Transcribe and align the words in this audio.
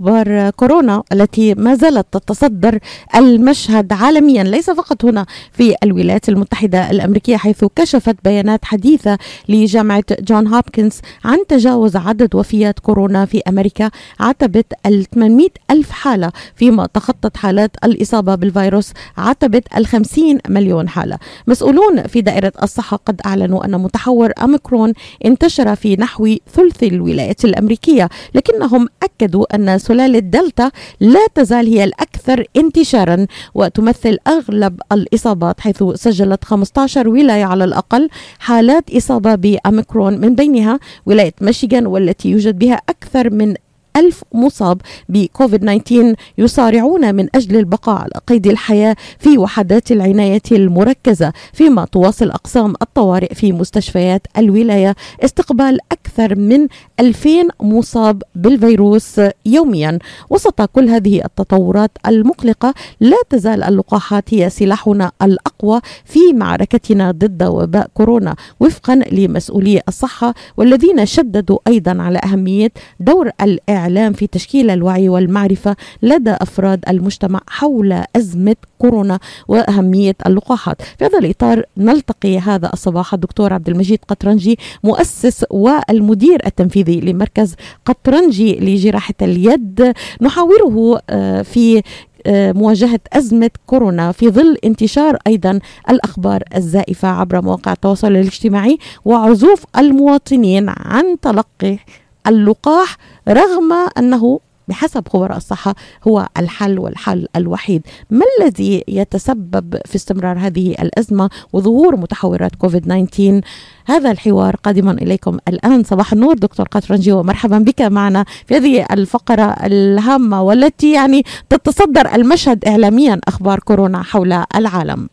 أخبار 0.00 0.50
كورونا 0.50 1.02
التي 1.12 1.54
ما 1.54 1.74
زالت 1.74 2.06
تتصدر 2.12 2.78
المشهد 3.16 3.92
عالميا 3.92 4.42
ليس 4.42 4.70
فقط 4.70 5.04
هنا 5.04 5.26
في 5.52 5.74
الولايات 5.82 6.28
المتحدة 6.28 6.90
الأمريكية 6.90 7.36
حيث 7.36 7.64
كشفت 7.76 8.16
بيانات 8.24 8.64
حديثة 8.64 9.18
لجامعة 9.48 10.04
جون 10.20 10.46
هوبكنز 10.46 11.00
عن 11.24 11.38
تجاوز 11.48 11.96
عدد 11.96 12.34
وفيات 12.34 12.78
كورونا 12.78 13.24
في 13.24 13.42
أمريكا 13.48 13.90
عتبت 14.20 14.66
ال 14.86 15.04
800 15.10 15.48
ألف 15.70 15.90
حالة 15.90 16.32
فيما 16.54 16.86
تخطت 16.86 17.36
حالات 17.36 17.70
الإصابة 17.84 18.34
بالفيروس 18.34 18.92
عتبت 19.18 19.64
ال 19.76 19.86
50 19.86 20.38
مليون 20.48 20.88
حالة. 20.88 21.18
مسؤولون 21.46 22.06
في 22.06 22.20
دائرة 22.20 22.52
الصحة 22.62 22.96
قد 22.96 23.20
أعلنوا 23.26 23.64
أن 23.64 23.80
متحور 23.80 24.32
أوميكرون 24.42 24.92
انتشر 25.24 25.74
في 25.74 25.96
نحو 25.96 26.36
ثلث 26.54 26.82
الولايات 26.82 27.44
الأمريكية 27.44 28.08
لكنهم 28.34 28.88
أكدوا 29.02 29.54
أن 29.54 29.78
سلالة 29.90 30.18
دلتا 30.18 30.70
لا 31.00 31.26
تزال 31.34 31.66
هي 31.66 31.84
الأكثر 31.84 32.44
انتشارا 32.56 33.26
وتمثل 33.54 34.18
أغلب 34.28 34.80
الإصابات 34.92 35.60
حيث 35.60 35.84
سجلت 35.94 36.44
15 36.44 37.08
ولاية 37.08 37.44
على 37.44 37.64
الأقل 37.64 38.08
حالات 38.38 38.94
إصابة 38.94 39.34
باميكرون 39.34 40.18
من 40.20 40.34
بينها 40.34 40.78
ولاية 41.06 41.34
ميشيغان 41.40 41.86
والتي 41.86 42.30
يوجد 42.30 42.58
بها 42.58 42.80
أكثر 42.88 43.30
من 43.30 43.54
ألف 43.96 44.24
مصاب 44.32 44.80
بكوفيد 45.08 45.60
19 45.60 46.14
يصارعون 46.38 47.14
من 47.14 47.28
أجل 47.34 47.56
البقاء 47.56 48.00
على 48.00 48.12
قيد 48.26 48.46
الحياة 48.46 48.96
في 49.18 49.38
وحدات 49.38 49.92
العناية 49.92 50.42
المركزة 50.52 51.32
فيما 51.52 51.84
تواصل 51.84 52.30
أقسام 52.30 52.74
الطوارئ 52.82 53.34
في 53.34 53.52
مستشفيات 53.52 54.26
الولاية 54.38 54.96
استقبال 55.24 55.78
أكثر 55.92 56.38
من 56.38 56.66
2000 57.00 57.30
مصاب 57.60 58.22
بالفيروس 58.34 59.20
يوميا. 59.46 59.98
وسط 60.30 60.62
كل 60.62 60.88
هذه 60.88 61.24
التطورات 61.24 61.90
المقلقة 62.06 62.74
لا 63.00 63.16
تزال 63.30 63.62
اللقاحات 63.62 64.34
هي 64.34 64.50
سلاحنا 64.50 65.12
الأقوى 65.22 65.80
في 66.04 66.18
معركتنا 66.32 67.10
ضد 67.10 67.42
وباء 67.42 67.90
كورونا 67.94 68.34
وفقا 68.60 68.94
لمسؤولي 69.12 69.82
الصحة 69.88 70.34
والذين 70.56 71.06
شددوا 71.06 71.58
أيضا 71.66 72.02
على 72.02 72.20
أهمية 72.24 72.72
دور 73.00 73.30
الإعلام 73.42 73.79
الإعلام 73.86 74.12
في 74.12 74.26
تشكيل 74.26 74.70
الوعي 74.70 75.08
والمعرفة 75.08 75.76
لدى 76.02 76.30
أفراد 76.30 76.84
المجتمع 76.88 77.40
حول 77.48 78.02
أزمة 78.16 78.56
كورونا 78.78 79.18
وأهمية 79.48 80.16
اللقاحات. 80.26 80.82
في 80.82 81.04
هذا 81.04 81.18
الإطار 81.18 81.62
نلتقي 81.76 82.38
هذا 82.38 82.70
الصباح 82.72 83.14
الدكتور 83.14 83.52
عبد 83.52 83.68
المجيد 83.68 83.98
قطرنجي 84.08 84.58
مؤسس 84.84 85.44
والمدير 85.50 86.46
التنفيذي 86.46 87.00
لمركز 87.00 87.54
قطرنجي 87.84 88.54
لجراحة 88.60 89.14
اليد. 89.22 89.92
نحاوره 90.20 91.00
آه، 91.10 91.42
في 91.42 91.82
آه، 92.26 92.52
مواجهة 92.52 93.00
أزمة 93.12 93.50
كورونا 93.66 94.12
في 94.12 94.30
ظل 94.30 94.56
انتشار 94.64 95.18
أيضا 95.26 95.60
الأخبار 95.90 96.42
الزائفة 96.56 97.08
عبر 97.08 97.42
مواقع 97.42 97.72
التواصل 97.72 98.08
الاجتماعي 98.08 98.78
وعزوف 99.04 99.64
المواطنين 99.78 100.66
عن 100.68 101.16
تلقي 101.22 101.78
اللقاح 102.26 102.96
رغم 103.28 103.72
أنه 103.98 104.40
بحسب 104.68 105.08
خبراء 105.08 105.36
الصحة 105.36 105.74
هو 106.08 106.28
الحل 106.38 106.78
والحل 106.78 107.26
الوحيد. 107.36 107.82
ما 108.10 108.24
الذي 108.40 108.84
يتسبب 108.88 109.76
في 109.86 109.96
استمرار 109.96 110.38
هذه 110.38 110.70
الأزمة 110.70 111.30
وظهور 111.52 111.96
متحورات 111.96 112.54
كوفيد 112.54 112.84
19 112.84 113.40
هذا 113.86 114.10
الحوار 114.10 114.56
قادما 114.56 114.92
إليكم 114.92 115.38
الآن. 115.48 115.82
صباح 115.84 116.12
النور 116.12 116.34
دكتور 116.34 116.66
قطرنجي 116.66 117.12
ومرحبا 117.12 117.58
بك 117.58 117.82
معنا 117.82 118.24
في 118.46 118.56
هذه 118.56 118.86
الفقرة 118.90 119.42
الهامة 119.42 120.42
والتي 120.42 120.92
يعني 120.92 121.22
تتصدر 121.48 122.14
المشهد 122.14 122.64
إعلاميا 122.64 123.20
أخبار 123.28 123.58
كورونا 123.58 124.02
حول 124.02 124.32
العالم. 124.56 125.08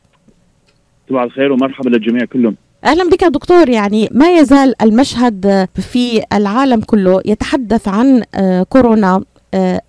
صباح 1.10 1.24
الخير 1.24 1.52
ومرحبا 1.52 1.90
للجميع 1.90 2.26
كلهم. 2.26 2.56
أهلا 2.84 3.10
بك 3.10 3.24
دكتور. 3.24 3.70
يعني 3.70 4.10
ما 4.12 4.38
يزال 4.40 4.82
المشهد 4.82 5.68
في 5.76 6.24
العالم 6.34 6.82
كله 6.82 7.22
يتحدث 7.26 7.88
عن 7.88 8.24
آه، 8.36 8.64
كورونا. 8.64 9.24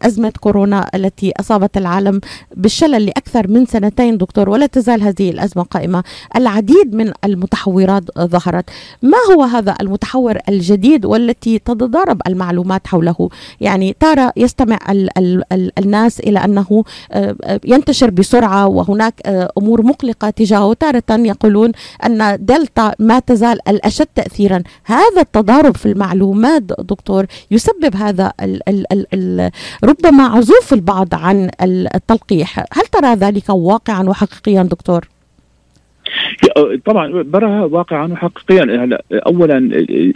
أزمة 0.03 0.33
كورونا 0.41 0.91
التي 0.95 1.33
أصابت 1.41 1.77
العالم 1.77 2.21
بالشلل 2.57 3.07
لأكثر 3.07 3.49
من 3.49 3.67
سنتين 3.67 4.19
دكتور 4.19 4.49
ولا 4.49 4.67
تزال 4.67 5.03
هذه 5.03 5.31
الأزمة 5.31 5.63
قائمة. 5.63 6.05
العديد 6.37 6.95
من 6.95 7.13
المتحورات 7.25 8.03
ظهرت. 8.19 8.71
ما 9.03 9.19
هو 9.35 9.43
هذا 9.43 9.75
المتحور 9.81 10.39
الجديد 10.49 11.05
والتي 11.05 11.59
تتضارب 11.59 12.23
المعلومات 12.27 12.87
حوله؟ 12.87 13.29
يعني 13.61 13.97
ترى 14.01 14.31
يستمع 14.37 14.79
ال 14.91 15.19
ال 15.19 15.43
ال 15.53 15.73
الناس 15.79 16.21
إلى 16.21 16.45
أنه 16.45 16.85
آه، 17.13 17.61
ينتشر 17.65 18.11
بسرعة 18.11 18.67
وهناك 18.67 19.15
آه، 19.27 19.51
أمور 19.59 19.83
مقلقة 19.83 20.31
تجاهه. 20.31 20.73
تارة 20.75 21.03
يقولون 21.11 21.73
أن 22.07 22.39
دلتا 22.41 22.95
ما 22.99 23.19
تزال 23.19 23.69
الأشد 23.69 24.07
تأثيرا. 24.15 24.63
هذا 24.85 25.21
التضارب 25.21 25.77
في 25.77 25.87
المعلومات 25.87 26.63
دكتور 26.63 27.27
يسبب 27.51 27.97
هذا 27.97 28.33
ال 28.43 28.69
ال 28.69 28.93
ال 28.93 29.07
ال 29.15 29.51
ربما 29.85 30.23
عزوف 30.25 30.73
البعض 30.73 31.09
عن 31.13 31.51
التلقيح. 31.95 32.59
هل 32.59 32.83
ترى 32.93 33.15
ذلك 33.15 33.49
واقعا 33.49 34.03
وحقيقيا 34.03 34.63
دكتور؟ 34.63 35.09
طبعا 36.85 37.23
براها 37.23 37.65
واقعا 37.65 38.13
وحقيقيا. 38.13 38.85
هلا 38.85 39.03
اولا 39.13 39.59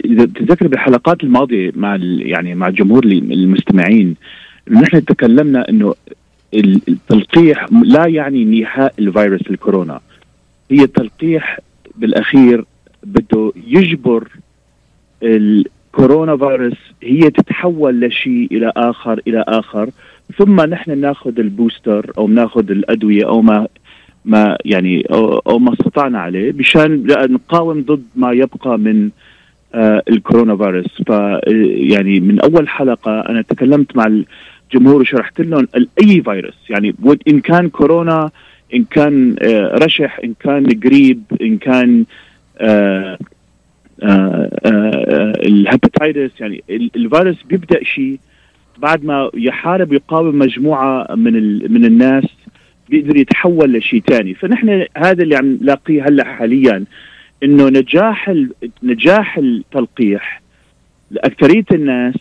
إذا 0.05 0.25
تذكر 0.25 0.67
بالحلقات 0.67 1.23
الماضية 1.23 1.71
مع 1.75 1.97
يعني 2.19 2.55
مع 2.55 2.69
جمهور 2.69 3.03
المستمعين 3.05 4.15
نحن 4.71 5.05
تكلمنا 5.05 5.69
إنه 5.69 5.95
التلقيح 6.53 7.65
لا 7.83 8.05
يعني 8.07 8.45
نهاء 8.45 8.93
الفيروس 8.99 9.41
الكورونا. 9.49 9.99
هي 10.71 10.87
تلقيح 10.87 11.59
بالأخير 11.95 12.65
بده 13.03 13.51
يجبر 13.67 14.27
كورونا 15.93 16.37
فيروس 16.37 16.77
هي 17.03 17.29
تتحول 17.29 17.99
لشيء 18.01 18.47
إلى 18.51 18.71
آخر 18.77 19.21
إلى 19.27 19.43
آخر. 19.47 19.89
ثم 20.37 20.61
نحن 20.61 20.97
ناخذ 20.97 21.39
البوستر 21.39 22.11
أو 22.17 22.27
ناخذ 22.27 22.71
الأدوية 22.71 23.25
أو 23.27 23.41
ما 23.41 23.67
ما 24.25 24.57
يعني 24.65 25.05
أو, 25.13 25.37
أو 25.37 25.59
ما 25.59 25.73
استطعنا 25.73 26.19
عليه 26.19 26.51
مشان 26.53 27.03
نقاوم 27.29 27.81
ضد 27.81 28.03
ما 28.15 28.31
يبقى 28.31 28.79
من 28.79 29.09
آه 29.75 30.03
الكورونا 30.09 30.57
فيروس. 30.57 31.01
ف 31.07 31.09
يعني 31.91 32.19
من 32.19 32.39
أول 32.39 32.69
حلقة 32.69 33.19
أنا 33.21 33.41
تكلمت 33.41 33.95
مع 33.97 34.05
الجمهور 34.73 35.01
وشرحت 35.01 35.41
لهم 35.41 35.67
أي 36.01 36.21
فيروس. 36.21 36.57
يعني 36.69 36.95
إن 37.27 37.39
كان 37.39 37.69
كورونا 37.69 38.29
إن 38.75 38.83
كان 38.83 39.35
آه 39.41 39.75
رشح 39.85 40.19
إن 40.23 40.33
كان 40.39 40.65
قريب 40.83 41.21
إن 41.41 41.57
كان 41.57 42.05
آه 42.57 43.17
الهepatitis 45.45 46.31
يعني 46.39 46.63
الفيروس 46.69 47.43
بيبدأ 47.43 47.83
شيء 47.83 48.19
بعد 48.77 49.05
ما 49.05 49.29
يحارب 49.33 49.93
يقاوم 49.93 50.39
مجموعة 50.39 51.07
من 51.15 51.33
من 51.73 51.85
الناس 51.85 52.23
بيقدر 52.89 53.17
يتحول 53.17 53.73
لشيء 53.73 54.03
ثاني 54.07 54.33
فنحن 54.33 54.85
هذا 54.97 55.23
اللي 55.23 55.35
عم 55.35 55.57
نلاقيه 55.61 56.07
هلأ 56.07 56.23
حاليا 56.23 56.85
إنه 57.43 57.69
نجاح 57.69 58.35
نجاح 58.83 59.37
التلقيح 59.37 60.41
لأكثرية 61.11 61.65
الناس 61.71 62.13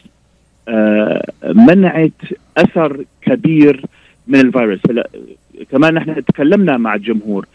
آه 0.68 1.24
منعت 1.44 2.12
أثر 2.56 3.04
كبير 3.22 3.84
من 4.26 4.40
الفيروس. 4.40 4.80
هلأ 4.90 5.08
كمان 5.72 5.94
نحن 5.94 6.24
تكلمنا 6.24 6.76
مع 6.76 6.94
الجمهور 6.94 7.46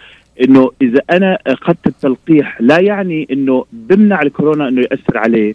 إنه 0.43 0.71
إذا 0.81 0.99
أنا 1.11 1.37
أخذت 1.47 1.87
التلقيح 1.87 2.61
لا 2.61 2.79
يعني 2.79 3.27
إنه 3.31 3.65
بمنع 3.71 4.21
الكورونا 4.21 4.67
إنه 4.67 4.81
يأثر 4.81 5.17
عليه. 5.17 5.53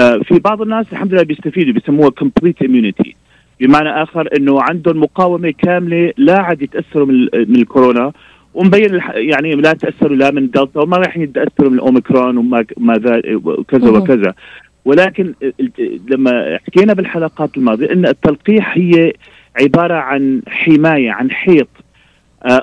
آه 0.00 0.16
في 0.18 0.38
بعض 0.38 0.62
الناس 0.62 0.86
الحمد 0.92 1.14
لله 1.14 1.22
بيستفيدوا 1.22 1.72
بيسموها 1.72 2.10
complete 2.10 2.62
immunity 2.62 3.16
بمعنى 3.60 4.02
آخر 4.02 4.28
إنه 4.36 4.62
عندهم 4.62 5.00
مقاومة 5.00 5.54
كاملة 5.58 6.12
لا 6.16 6.40
عاد 6.40 6.62
يتأثروا 6.62 7.06
من, 7.06 7.20
من 7.34 7.56
الكورونا 7.56 8.12
ومبين 8.54 9.00
يعني 9.14 9.54
لا 9.54 9.72
تأثروا 9.72 10.16
لا 10.16 10.30
من 10.30 10.50
دلتا 10.50 10.80
وما 10.80 10.96
راح 10.96 11.16
يتأثروا 11.16 11.70
من 11.70 11.74
الاوميكرون 11.74 12.36
وما 12.36 12.64
ما 12.76 13.22
وكذا 13.44 13.90
وكذا. 13.90 14.34
ولكن 14.84 15.34
لما 16.10 16.58
حكينا 16.66 16.92
بالحلقات 16.92 17.56
الماضية 17.56 17.92
إن 17.92 18.06
التلقيح 18.06 18.78
هي 18.78 19.12
عبارة 19.60 19.94
عن 19.94 20.42
حماية 20.48 21.10
عن 21.10 21.30
حيط. 21.30 21.68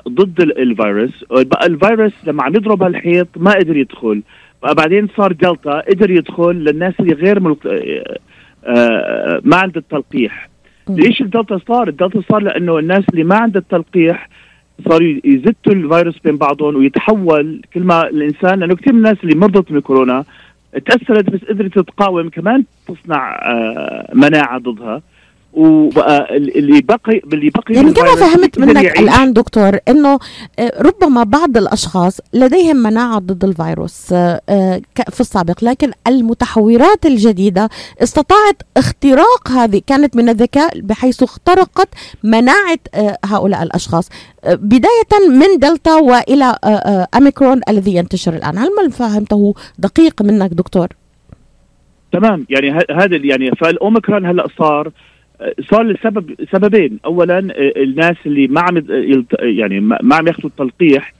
ضد 0.08 0.40
الفيروس. 0.40 1.24
بقى 1.30 1.66
الفيروس 1.66 2.12
لما 2.26 2.42
عم 2.42 2.54
يضرب 2.54 2.82
هالحيط 2.82 3.28
ما 3.36 3.50
قدر 3.52 3.76
يدخل. 3.76 4.22
بقى 4.62 4.74
بعدين 4.74 5.08
صار 5.16 5.32
دلتا 5.32 5.80
قدر 5.88 6.10
يدخل 6.10 6.52
للناس 6.52 6.94
اللي 7.00 7.14
غير 7.14 7.40
ملق... 7.40 7.66
آه، 7.66 8.16
آه، 8.64 9.40
ما 9.44 9.56
عند 9.56 9.76
التلقيح. 9.76 10.48
ليش 10.88 11.20
الدلتا 11.20 11.58
صار؟ 11.68 11.88
الدلتا 11.88 12.20
صار 12.28 12.42
لأنه 12.42 12.78
الناس 12.78 13.04
اللي 13.12 13.24
ما 13.24 13.36
عند 13.36 13.56
التلقيح 13.56 14.28
صاروا 14.88 15.20
يزتوا 15.24 15.72
الفيروس 15.72 16.18
بين 16.18 16.36
بعضهم 16.36 16.76
ويتحول 16.76 17.62
كل 17.74 17.82
ما 17.82 18.08
الإنسان 18.08 18.58
لأنه 18.60 18.74
كثير 18.74 18.92
من 18.92 18.98
الناس 18.98 19.16
اللي 19.24 19.34
مرضت 19.34 19.70
من 19.70 19.76
الكورونا 19.76 20.24
تأثرت 20.86 21.30
بس 21.30 21.40
قدرت 21.44 21.78
تتقاوم 21.78 22.28
كمان 22.28 22.64
تصنع 22.88 23.40
مناعة 24.14 24.58
ضدها. 24.58 25.02
وبقى 25.52 26.36
اللي 26.36 26.80
بقي 26.80 27.20
اللي 27.32 27.50
بقي 27.50 27.74
يعني 27.74 27.92
كما 27.92 28.14
فهمت 28.14 28.58
منك 28.58 28.98
الآن 28.98 29.32
دكتور 29.32 29.78
إنه 29.88 30.18
آه، 30.58 30.72
ربما 30.82 31.22
بعض 31.22 31.56
الأشخاص 31.56 32.20
لديهم 32.32 32.76
مناعة 32.76 33.18
ضد 33.18 33.44
الفيروس 33.44 34.12
آه، 34.12 34.40
آه، 34.48 34.80
في 35.10 35.20
السابق 35.20 35.64
لكن 35.64 35.90
المتحورات 36.06 37.06
الجديدة 37.06 37.68
استطاعت 38.02 38.62
اختراق 38.76 39.48
هذه 39.48 39.82
كانت 39.86 40.16
من 40.16 40.28
الذكاء 40.28 40.80
بحيث 40.80 41.22
اخترقت 41.22 41.88
مناعة 42.24 42.78
هؤلاء 43.24 43.62
الأشخاص. 43.62 44.08
بداية 44.46 45.28
من 45.30 45.58
دلتا 45.58 45.94
وإلى 45.94 46.56
اميكرون 47.14 47.60
الذي 47.68 47.94
ينتشر 47.94 48.34
الآن. 48.34 48.58
هل 48.58 48.68
ما 48.76 48.90
فهمته 48.90 49.54
دقيق 49.78 50.22
منك 50.22 50.50
دكتور؟ 50.50 50.88
تمام. 52.12 52.46
يعني 52.50 52.70
هذا 52.70 53.16
يعني 53.16 53.50
فالأوميكرون 53.50 54.26
هلأ 54.26 54.46
صار 54.58 54.92
صار 55.70 55.82
لسبب 55.82 56.34
سببين. 56.52 56.98
اولا 57.04 57.38
الناس 57.58 58.16
اللي 58.26 58.46
ما 58.48 58.60
عم 58.60 58.84
يعني 59.40 59.80
ما 59.80 60.14
عم 60.16 60.26
ياخذوا 60.26 60.50
التلقيح 60.50 61.12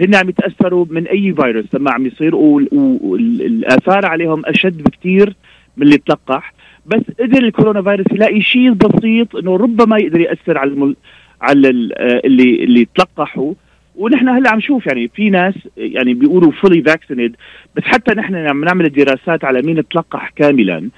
هن 0.00 0.14
عم 0.14 0.28
يتأثروا 0.28 0.86
من 0.90 1.06
أي 1.06 1.34
فيروس. 1.34 1.64
لما 1.74 1.90
عم 1.90 2.06
يصير 2.06 2.34
والآثار 2.34 4.06
عليهم 4.06 4.42
أشد 4.46 4.82
بكثير 4.82 5.34
من 5.76 5.82
اللي 5.86 5.98
تلقح. 5.98 6.54
بس 6.86 7.02
قدر 7.20 7.42
الكورونا 7.42 7.82
فيروس 7.82 8.06
يلاقي 8.12 8.40
شيء 8.40 8.72
بسيط 8.72 9.36
إنه 9.36 9.56
ربما 9.56 9.98
يقدر 9.98 10.20
يأثر 10.20 10.58
على 10.58 10.70
المل... 10.70 10.96
على 11.40 11.68
اللي 11.68 12.64
اللي 12.64 12.88
تلقحوا. 12.94 13.54
ونحن 13.96 14.28
هلأ 14.28 14.50
عم 14.50 14.58
نشوف 14.58 14.86
يعني 14.86 15.08
في 15.08 15.30
ناس 15.30 15.54
يعني 15.76 16.14
بيقولوا 16.14 16.52
fully 16.52 16.82
vaccinated 16.82 17.36
بس 17.76 17.82
حتى 17.82 18.14
نحن 18.14 18.34
عم 18.34 18.64
نعمل 18.64 18.84
الدراسات 18.84 19.44
على 19.44 19.62
مين 19.62 19.88
تلقح 19.88 20.30
كاملا. 20.36 20.88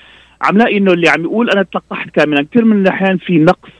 عم 0.42 0.58
لاقي 0.58 0.76
إنه 0.76 0.92
اللي 0.92 1.08
عم 1.08 1.22
يقول 1.22 1.50
أنا 1.50 1.62
تلقحت 1.62 2.10
كاملا. 2.10 2.46
كثير 2.50 2.64
من 2.64 2.80
الأحيان 2.82 3.16
في 3.16 3.38
نقص 3.38 3.70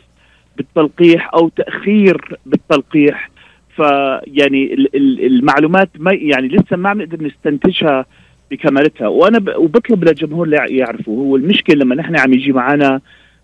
بالتلقيح 0.56 1.30
أو 1.34 1.48
تأخير 1.48 2.38
بالتلقيح. 2.46 3.30
فيعني 3.76 4.88
المعلومات 5.26 5.88
ما 5.98 6.12
يعني 6.12 6.48
لسه 6.48 6.76
ما 6.76 6.88
عم 6.88 7.02
نقدر 7.02 7.24
نستنتجها 7.24 8.06
بكمالتها 8.50 9.08
وأنا 9.08 9.38
ب... 9.38 9.48
وبطلب 9.56 10.04
للجمهور 10.04 10.52
يعرفوا. 10.52 11.18
هو 11.18 11.36
المشكلة 11.36 11.76
لما 11.76 11.94
نحن 11.94 12.18
عم 12.18 12.32
يجي 12.32 12.52
معنا 12.52 13.00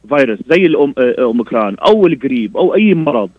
فيروس 0.09 0.39
زي 0.51 0.67
الاوميكرون 0.67 1.77
أو 1.79 2.07
القريب 2.07 2.57
أو 2.57 2.75
أي 2.75 2.95
مرض 2.95 3.31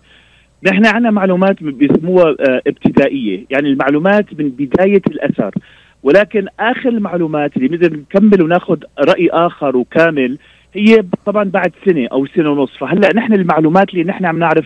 نحن 0.63 0.85
عندنا 0.85 1.11
معلومات 1.11 1.63
بيسموها 1.63 2.35
آه، 2.39 2.61
ابتدائية. 2.67 3.45
يعني 3.49 3.69
المعلومات 3.69 4.25
من 4.39 4.49
بداية 4.49 5.01
الأثر. 5.07 5.51
ولكن 6.03 6.47
آخر 6.59 6.89
المعلومات 6.89 7.57
اللي 7.57 7.67
نقدر 7.77 7.93
نكمل 7.97 8.41
وناخذ 8.41 8.77
رأي 8.99 9.29
آخر 9.29 9.77
وكامل 9.77 10.37
هي 10.73 11.03
طبعا 11.25 11.43
بعد 11.43 11.71
سنة 11.85 12.07
أو 12.11 12.25
سنة 12.25 12.49
ونص. 12.49 12.77
فهلأ 12.77 13.13
نحن 13.15 13.33
المعلومات 13.33 13.89
اللي 13.89 14.03
نحن 14.03 14.25
عم 14.25 14.39
نعرف 14.39 14.65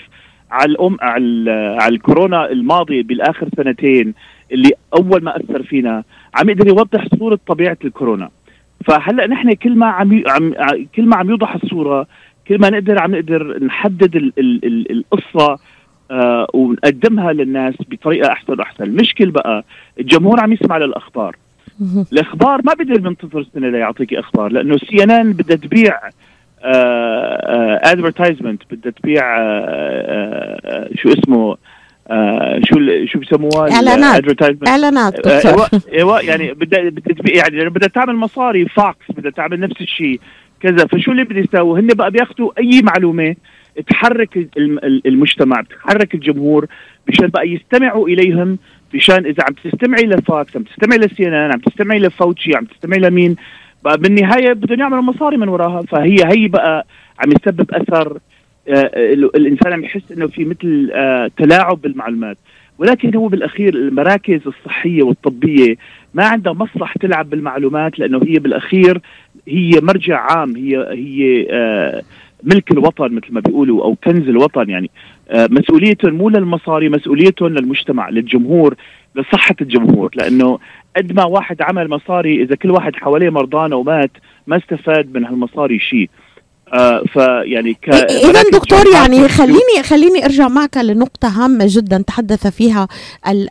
على 0.51 0.71
الام 0.71 0.97
على, 1.01 1.51
على 1.81 1.95
الكورونا 1.95 2.51
الماضي 2.51 3.03
بالآخر 3.03 3.47
سنتين 3.57 4.13
اللي 4.51 4.69
أول 4.97 5.23
ما 5.23 5.37
أثر 5.37 5.63
فينا 5.63 6.03
عم 6.35 6.49
يقدر 6.49 6.67
يوضح 6.67 7.05
صورة 7.19 7.39
طبيعة 7.47 7.77
الكورونا. 7.85 8.29
فهلأ 8.87 9.27
نحن 9.27 9.53
كل 9.53 9.75
ما 9.75 9.85
عم, 9.85 10.23
عم 10.27 10.53
كل 10.95 11.05
ما 11.05 11.15
عم 11.15 11.29
يوضح 11.29 11.55
الصورة 11.55 12.07
كل 12.47 12.59
ما 12.59 12.69
نقدر 12.69 12.99
عم 13.01 13.15
نقدر 13.15 13.63
نحدد 13.63 14.15
ال 14.15 14.33
ال 14.37 14.65
ال 14.65 14.91
القصة 14.91 15.57
آه 16.11 16.47
ونقدمها 16.53 17.33
للناس 17.33 17.73
بطريقة 17.89 18.31
أحسن 18.31 18.59
وأحسن. 18.59 18.83
المشكل 18.83 19.31
بقى 19.31 19.63
الجمهور 19.99 20.39
عم 20.39 20.53
يسمع 20.53 20.77
للأخبار. 20.77 21.35
الأخبار 22.13 22.61
ما 22.65 22.73
بقدر 22.73 23.01
منتظر 23.01 23.45
سنة 23.53 23.69
ليعطيك 23.69 24.13
أخبار 24.13 24.51
لأنه 24.51 24.77
CNN 24.77 25.33
بدها 25.33 25.55
تبيع 25.57 25.99
advertisement 27.91 28.61
آه 28.61 28.75
بدها 28.75 28.91
تبيع 28.91 29.37
آه 29.39 30.59
آه 30.65 30.89
شو 30.95 31.09
اسمه 31.09 31.57
آه 32.11 32.61
شو 32.65 32.75
شو 33.05 33.19
بسموها؟ 33.19 33.71
إعلانات. 33.71 34.23
إعلانات 34.67 35.13
يعني 36.21 36.53
بدها 36.53 36.89
بدها 36.89 37.49
يعني 37.53 37.69
بدها 37.69 37.87
تعمل 37.89 38.15
مصاري 38.15 38.65
Fox 38.65 39.05
بدها 39.17 39.31
تعمل 39.31 39.59
نفس 39.59 39.81
الشيء 39.81 40.19
كذا. 40.61 40.85
فشو 40.85 41.11
اللي 41.11 41.23
بده 41.23 41.39
يساووا 41.39 41.79
هن 41.79 41.87
بقى 41.87 42.11
بياخذوا 42.11 42.51
أي 42.59 42.81
معلومة 42.81 43.35
تحرك 43.89 44.37
المجتمع 45.05 45.61
تحرك 45.61 46.15
الجمهور 46.15 46.65
مشان 47.07 47.27
بقى 47.27 47.49
يستمعوا 47.49 48.07
إليهم 48.07 48.57
مشان 48.93 49.25
إذا 49.25 49.43
عم 49.43 49.53
تستمعي 49.71 50.03
لفاكس 50.03 50.55
عم 50.57 50.63
تستمعي 50.63 50.97
لسي 50.97 51.27
إن 51.27 51.33
عم 51.33 51.59
تستمعي 51.59 51.99
لفوتشي 51.99 52.55
عم 52.55 52.65
تستمعي 52.65 52.99
لمين 52.99 53.35
بالنهاية 53.97 54.53
بدهم 54.53 54.79
يعملوا 54.79 55.01
مصاري 55.01 55.37
من 55.37 55.47
وراها. 55.49 55.81
فهي 55.81 56.17
هي 56.25 56.47
بقى 56.47 56.85
عم 57.19 57.31
يسبب 57.31 57.71
أثر 57.71 58.17
آه 58.67 58.91
الإنسان 59.35 59.73
عم 59.73 59.83
يحس 59.83 60.11
إنه 60.11 60.27
في 60.27 60.45
مثل 60.45 60.91
آه 60.93 61.31
تلاعب 61.37 61.81
بالمعلومات. 61.81 62.37
ولكن 62.79 63.15
هو 63.15 63.27
بالأخير 63.27 63.73
المراكز 63.75 64.39
الصحية 64.47 65.03
والطبية 65.03 65.75
ما 66.13 66.25
عندها 66.25 66.53
مصلح 66.53 66.93
تلعب 66.97 67.29
بالمعلومات 67.29 67.99
لأنه 67.99 68.21
هي 68.27 68.39
بالأخير 68.39 69.01
هي 69.47 69.71
مرجع 69.81 70.19
عام 70.19 70.55
هي 70.55 70.77
هي 70.77 71.47
آه 71.51 72.01
ملك 72.43 72.71
الوطن 72.71 73.13
مثل 73.13 73.33
ما 73.33 73.39
بيقولوا 73.39 73.83
أو 73.83 73.95
كنز 73.95 74.29
الوطن 74.29 74.69
يعني. 74.69 74.89
مسؤوليتهم 75.33 76.13
مو 76.13 76.29
للمصاري 76.29 76.89
مسؤوليتهم 76.89 77.49
للمجتمع 77.49 78.09
للجمهور 78.09 78.75
لصحة 79.15 79.55
الجمهور. 79.61 80.09
لأنه 80.15 80.59
قد 80.97 81.13
ما 81.13 81.23
واحد 81.23 81.61
عمل 81.61 81.89
مصاري 81.89 82.41
إذا 82.41 82.55
كل 82.55 82.71
واحد 82.71 82.95
حواليه 82.95 83.29
مرضان 83.29 83.73
ومات 83.73 84.11
ما 84.47 84.57
استفاد 84.57 85.17
من 85.17 85.25
هالمصاري 85.25 85.79
شيء. 85.79 86.09
آه 86.73 87.03
فيعني. 87.13 87.77
اذا 88.29 88.43
دكتور 88.53 88.87
يعني 88.93 89.27
خليني 89.27 89.83
خليني 89.83 90.25
أرجع 90.25 90.47
معك 90.47 90.77
لنقطة 90.77 91.27
هامة 91.27 91.65
جدا 91.67 92.03
تحدث 92.07 92.47
فيها 92.47 92.87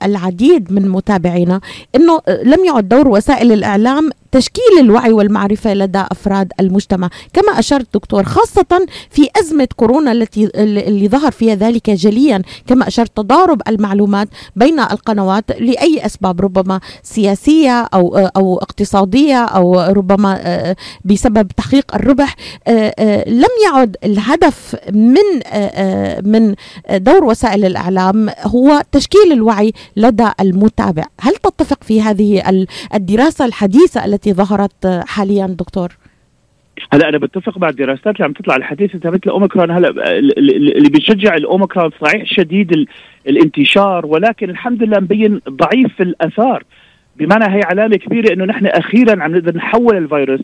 العديد 0.05 0.73
من 0.73 0.89
متابعينا 0.89 1.61
إنه 1.97 2.21
لم 2.43 2.65
يعد 2.65 2.89
دور 2.89 3.09
وسائل 3.09 3.53
الإعلام 3.53 4.11
تشكيل 4.33 4.79
الوعي 4.81 5.13
والمعرفة 5.13 5.75
لدى 5.75 5.99
أفراد 6.11 6.53
المجتمع 6.61 7.11
كما 7.33 7.59
أشرت 7.59 7.95
دكتور 7.95 8.25
خاصة 8.25 8.87
في 9.11 9.29
أزمة 9.37 9.69
كورونا 9.77 10.13
التي 10.13 10.51
اللي 10.55 11.09
ظهر 11.09 11.31
فيها 11.31 11.55
ذلك 11.55 11.91
جليا 11.91 12.43
كما 12.67 12.89
أشرت 12.89 13.17
تضارب 13.17 13.63
المعلومات 13.69 14.29
بين 14.57 14.81
القنوات 14.81 15.45
لأي 15.61 16.07
أسباب 16.07 16.41
ربما 16.41 16.81
سياسية 17.03 17.81
أو 17.81 18.17
أو 18.37 18.59
اقتصادية 18.59 19.45
أو 19.45 19.81
ربما 19.81 20.39
آه، 20.41 20.77
بسبب 21.05 21.49
تحقيق 21.49 21.95
الربح 21.95 22.37
آه، 22.67 22.95
آه، 22.99 23.10
لم 23.27 23.53
يعد 23.67 23.97
الهدف 24.05 24.77
من 24.93 25.27
من 26.33 26.55
دور 26.91 27.25
وسائل 27.25 27.65
الإعلام 27.65 28.29
هو 28.47 28.83
تشكيل 28.93 29.33
الوعي 29.33 29.73
لدى 29.97 30.29
المتابع. 30.41 31.05
هل 31.21 31.33
تتفق 31.33 31.85
في 31.85 32.03
هذه 32.03 32.43
الدراسة 32.95 33.45
الحديثة 33.45 34.05
التي 34.05 34.33
ظهرت 34.33 34.87
حاليا 35.07 35.47
دكتور؟ 35.47 35.89
هلا 36.93 37.09
أنا 37.09 37.19
بتفق 37.19 37.59
مع 37.59 37.69
الدراسات 37.69 38.07
اللي 38.07 38.25
عم 38.25 38.33
تطلع 38.33 38.57
الحديثه 38.57 39.11
مثل 39.11 39.21
الاوميكرون 39.27 39.71
هلا 39.71 39.89
اللي 40.19 40.89
بيشجع 40.89 41.35
الأوميكرون 41.35 41.91
صحيح 42.03 42.25
شديد 42.25 42.87
الانتشار 43.29 44.07
ولكن 44.07 44.51
الحمد 44.51 44.83
لله 44.83 45.01
مبين 45.01 45.41
ضعيف 45.49 46.01
الأثار. 46.01 46.65
بمعنى 47.17 47.57
هي 47.57 47.63
علامة 47.63 47.97
كبيرة 47.97 48.33
إنه 48.33 48.45
نحن 48.45 48.67
أخيرا 48.67 49.23
عم 49.23 49.37
نقدر 49.37 49.57
نحول 49.57 49.97
الفيروس 49.97 50.41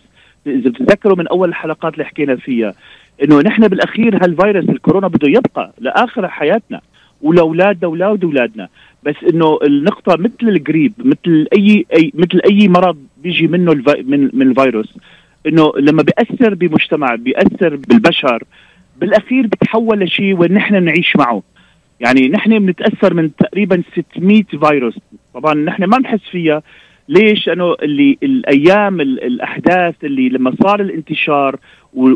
إذا 0.46 0.70
بتتذكروا 0.70 1.16
من 1.16 1.28
أول 1.28 1.48
الحلقات 1.48 1.94
اللي 1.94 2.04
حكينا 2.04 2.36
فيها 2.36 2.74
إنه 3.22 3.40
نحن 3.40 3.68
بالأخير 3.68 4.24
هالفيروس 4.24 4.68
الكورونا 4.68 5.08
بده 5.08 5.28
يبقى 5.28 5.72
لآخر 5.78 6.28
حياتنا 6.28 6.80
ولأولادنا 7.22 7.88
وأولاد 7.88 8.24
أولادنا. 8.24 8.68
بس 9.02 9.14
إنه 9.32 9.58
النقطة 9.62 10.16
مثل 10.16 10.48
القريب 10.48 10.92
مثل 10.98 11.46
أي 11.52 11.86
أي 11.96 12.12
مثل 12.14 12.40
أي 12.50 12.68
مرض 12.68 12.96
بيجي 13.22 13.46
منه 13.46 13.72
الفي 13.72 14.02
من 14.06 14.30
من 14.32 14.50
الفيروس 14.50 14.94
إنه 15.46 15.72
لما 15.78 16.02
بيأثر 16.02 16.54
بمجتمع 16.54 17.14
بيأثر 17.14 17.76
بالبشر 17.76 18.42
بالأخير 19.00 19.46
بتحول 19.46 20.00
لشيء 20.00 20.34
ونحن 20.40 20.84
نعيش 20.84 21.16
معه. 21.16 21.42
يعني 22.00 22.28
نحن 22.28 22.58
بنتأثر 22.58 23.14
من 23.14 23.36
تقريبا 23.36 23.82
600 24.14 24.42
فيروس. 24.42 24.98
طبعا 25.34 25.54
نحن 25.54 25.84
ما 25.84 25.98
بنحس 25.98 26.20
فيها 26.30 26.62
ليش؟ 27.08 27.46
لأنه 27.46 27.74
اللي 27.82 28.18
الأيام 28.22 29.00
الأحداث 29.00 29.94
اللي 30.04 30.28
لما 30.28 30.54
صار 30.62 30.80
الانتشار 30.80 31.56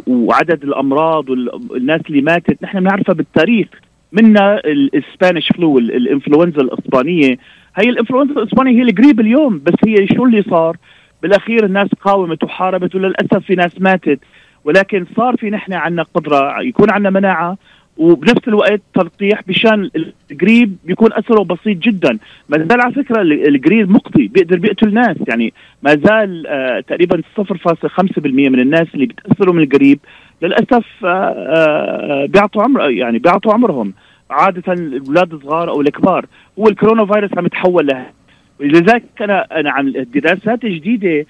وعدد 0.06 0.64
الأمراض 0.64 1.30
والناس 1.30 2.00
اللي 2.09 2.23
ماتت 2.23 2.62
نحن 2.62 2.80
بنعرفها 2.80 3.14
بالتاريخ. 3.14 3.68
منا 4.12 4.59
الاسبانيش 4.59 5.49
فلو 5.49 5.78
الإنفلونزا 5.78 6.61
الإسبانية. 6.62 7.38
هي 7.76 7.88
الإنفلونزا 7.88 8.32
الإسبانية 8.32 8.78
هي 8.78 8.82
القريب 8.82 9.20
اليوم 9.20 9.59
بس 9.59 9.75
هي 9.87 10.06
شو 10.06 10.25
اللي 10.25 10.42
صار؟ 10.42 10.76
بالأخير 11.23 11.64
الناس 11.64 11.88
قاومت 11.88 12.44
وحاربت 12.44 12.94
وللأسف 12.94 13.44
في 13.47 13.54
ناس 13.54 13.80
ماتت. 13.80 14.20
ولكن 14.64 15.06
صار 15.16 15.37
في 15.37 15.50
نحن 15.50 15.73
عندنا 15.73 16.02
قدرة 16.02 16.61
يكون 16.61 16.90
عندنا 16.90 17.11
مناعة. 17.11 17.59
وبنفس 18.00 18.49
الوقت 18.49 18.80
تلقيح 18.95 19.40
مشان 19.49 19.90
القريب 20.30 20.76
بيكون 20.85 21.12
أثره 21.12 21.42
بسيط 21.45 21.78
جدا. 21.78 22.19
ما 22.49 22.59
زال 22.59 22.80
على 22.80 22.95
فكرة 22.95 23.23
القريب 23.23 23.90
مقضي 23.90 24.28
بيقدر 24.28 24.59
بيقتل 24.59 24.95
ناس. 24.95 25.16
يعني 25.28 25.52
ما 25.83 25.90
زال 25.90 26.47
آه 26.47 26.80
تقريبا 26.80 27.23
0.5% 27.40 28.25
من 28.25 28.61
الناس 28.61 28.87
اللي 28.95 29.07
بيتاثروا 29.07 29.54
من 29.54 29.62
القريب 29.62 29.99
للأسف 30.42 30.87
آه 31.04 31.07
آه 31.07 32.26
بيعطوا 32.26 32.62
عمر 32.62 32.90
يعني 32.90 33.19
بيعطوا 33.19 33.52
عمرهم. 33.52 33.92
عادة 34.30 34.73
الأولاد 34.73 35.33
الصغار 35.33 35.71
أو 35.71 35.80
الكبار 35.80 36.26
هو 36.59 36.69
الكورونا 36.69 37.07
فيروس 37.07 37.30
عم 37.38 37.47
يتحول 37.47 37.87
لها. 37.87 38.12
لذلك 38.61 39.02
أنا 39.21 39.47
أنا 39.61 39.71
عن 39.71 39.88
الدراسات 39.88 40.64
الجديده 40.64 41.26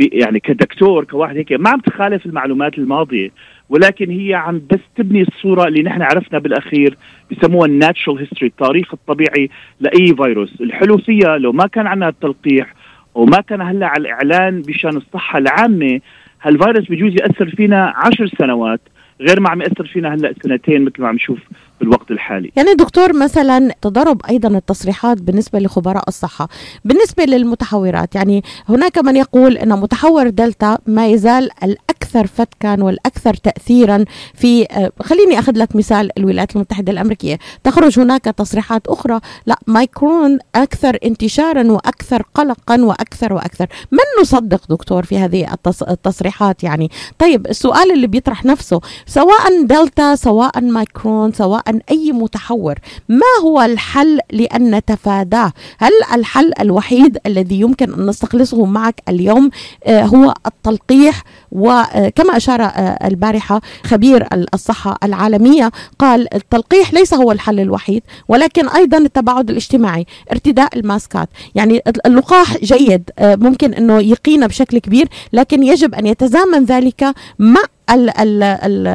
يعني 0.00 0.40
كدكتور 0.40 1.04
كواحد 1.04 1.36
هيك 1.36 1.52
ما 1.52 1.70
عم 1.70 1.80
تخالف 1.80 2.26
المعلومات 2.26 2.78
الماضية. 2.78 3.30
ولكن 3.68 4.10
هي 4.10 4.34
عم 4.34 4.62
بس 4.70 4.80
تبني 4.96 5.22
الصورة 5.22 5.68
اللي 5.68 5.82
نحن 5.82 6.02
عرفنا 6.02 6.38
بالأخير 6.38 6.96
بسموها 7.30 7.66
الناتشرال 7.66 8.18
هيستوري 8.18 8.46
التاريخ 8.46 8.94
الطبيعي 8.94 9.50
لأي 9.80 10.14
فيروس. 10.14 10.60
الحلو 10.60 10.98
فيها 10.98 11.38
لو 11.38 11.52
ما 11.52 11.66
كان 11.66 11.86
عندنا 11.86 12.08
التلقيح 12.08 12.74
وما 13.14 13.40
كان 13.40 13.60
هلأ 13.60 13.86
على 13.86 14.00
الإعلان 14.00 14.62
بشأن 14.62 14.96
الصحة 14.96 15.38
العامة 15.38 16.00
هالفيروس 16.42 16.90
بجوز 16.90 17.12
يأثر 17.12 17.48
فينا 17.56 17.92
عشر 17.96 18.26
سنوات 18.38 18.80
غير 19.20 19.40
ما 19.40 19.50
عم 19.50 19.62
يأثر 19.62 19.86
فينا 19.86 20.14
هلأ 20.14 20.34
سنتين 20.42 20.84
مثل 20.84 21.02
ما 21.02 21.08
عم 21.08 21.14
نشوف 21.14 21.38
بالوقت 21.80 22.10
الحالي. 22.10 22.50
يعني 22.56 22.74
دكتور 22.74 23.16
مثلا 23.22 23.70
تضارب 23.82 24.20
أيضا 24.30 24.48
التصريحات 24.48 25.22
بالنسبة 25.22 25.58
لخبراء 25.58 26.04
الصحة. 26.08 26.48
بالنسبة 26.84 27.24
للمتحورات 27.24 28.14
يعني 28.14 28.42
هناك 28.68 28.98
من 28.98 29.16
يقول 29.16 29.56
إن 29.56 29.68
متحور 29.68 30.28
دلتا 30.28 30.78
ما 30.86 31.06
يزال 31.06 31.48
الأكثر 31.64 31.96
فتكا 32.24 32.82
والأكثر 32.82 33.34
تاثيرا 33.34 34.04
في 34.34 34.64
آه، 34.64 34.92
خليني 35.02 35.38
أخذ 35.38 35.58
لك 35.58 35.76
مثال 35.76 36.18
الولايات 36.18 36.56
المتحدة 36.56 36.92
الأمريكية. 36.92 37.38
تخرج 37.64 37.98
هناك 38.00 38.24
تصريحات 38.24 38.86
أخرى. 38.86 39.20
لا 39.46 39.58
مايكرون 39.66 40.38
أكثر 40.54 40.98
انتشارا 41.04 41.72
وأكثر 41.72 42.22
قلقا 42.34 42.80
وأكثر 42.80 43.32
وأكثر. 43.32 43.66
من 43.92 44.22
نصدق 44.22 44.60
دكتور 44.68 45.04
في 45.04 45.18
هذه 45.18 45.56
التصريحات 45.88 46.64
يعني؟ 46.64 46.90
طيب 47.18 47.46
السؤال 47.46 47.92
اللي 47.92 48.06
بيطرح 48.06 48.44
نفسه 48.44 48.80
سواء 49.06 49.62
دلتا 49.62 50.14
سواء 50.14 50.60
مايكرون 50.60 51.32
سواء 51.32 51.78
أي 51.90 52.12
متحور 52.12 52.74
ما 53.08 53.42
هو 53.42 53.62
الحل 53.62 54.18
لأن 54.32 54.74
نتفاداه؟ 54.74 55.52
هل 55.78 55.92
الحل 56.14 56.52
الوحيد 56.60 57.18
الذي 57.26 57.60
يمكن 57.60 57.94
أن 57.94 58.06
نستخلصه 58.06 58.64
معك 58.64 59.02
اليوم 59.08 59.50
آه، 59.84 60.02
هو 60.02 60.34
التلقيح 60.46 61.22
وكما 61.52 62.05
أشار 62.36 62.62
آه، 62.62 63.06
البارحة 63.06 63.60
خبير 63.84 64.26
الصحة 64.54 64.98
العالمية 65.04 65.70
قال 65.98 66.34
التلقيح 66.34 66.94
ليس 66.94 67.14
هو 67.14 67.32
الحل 67.32 67.60
الوحيد 67.60 68.02
ولكن 68.28 68.68
أيضا 68.68 68.98
التباعد 68.98 69.50
الاجتماعي 69.50 70.06
ارتداء 70.32 70.78
الماسكات. 70.78 71.28
يعني 71.54 71.82
اللقاح 72.06 72.56
جيد 72.56 73.10
آه، 73.18 73.36
ممكن 73.36 73.74
إنه 73.74 74.00
يقينا 74.00 74.46
بشكل 74.46 74.78
كبير 74.78 75.08
لكن 75.32 75.62
يجب 75.62 75.94
أن 75.94 76.06
يتزامن 76.06 76.64
ذلك 76.64 77.04
مع 77.38 77.60
ال 77.90 78.10
ال 78.20 78.42
ال 78.42 78.86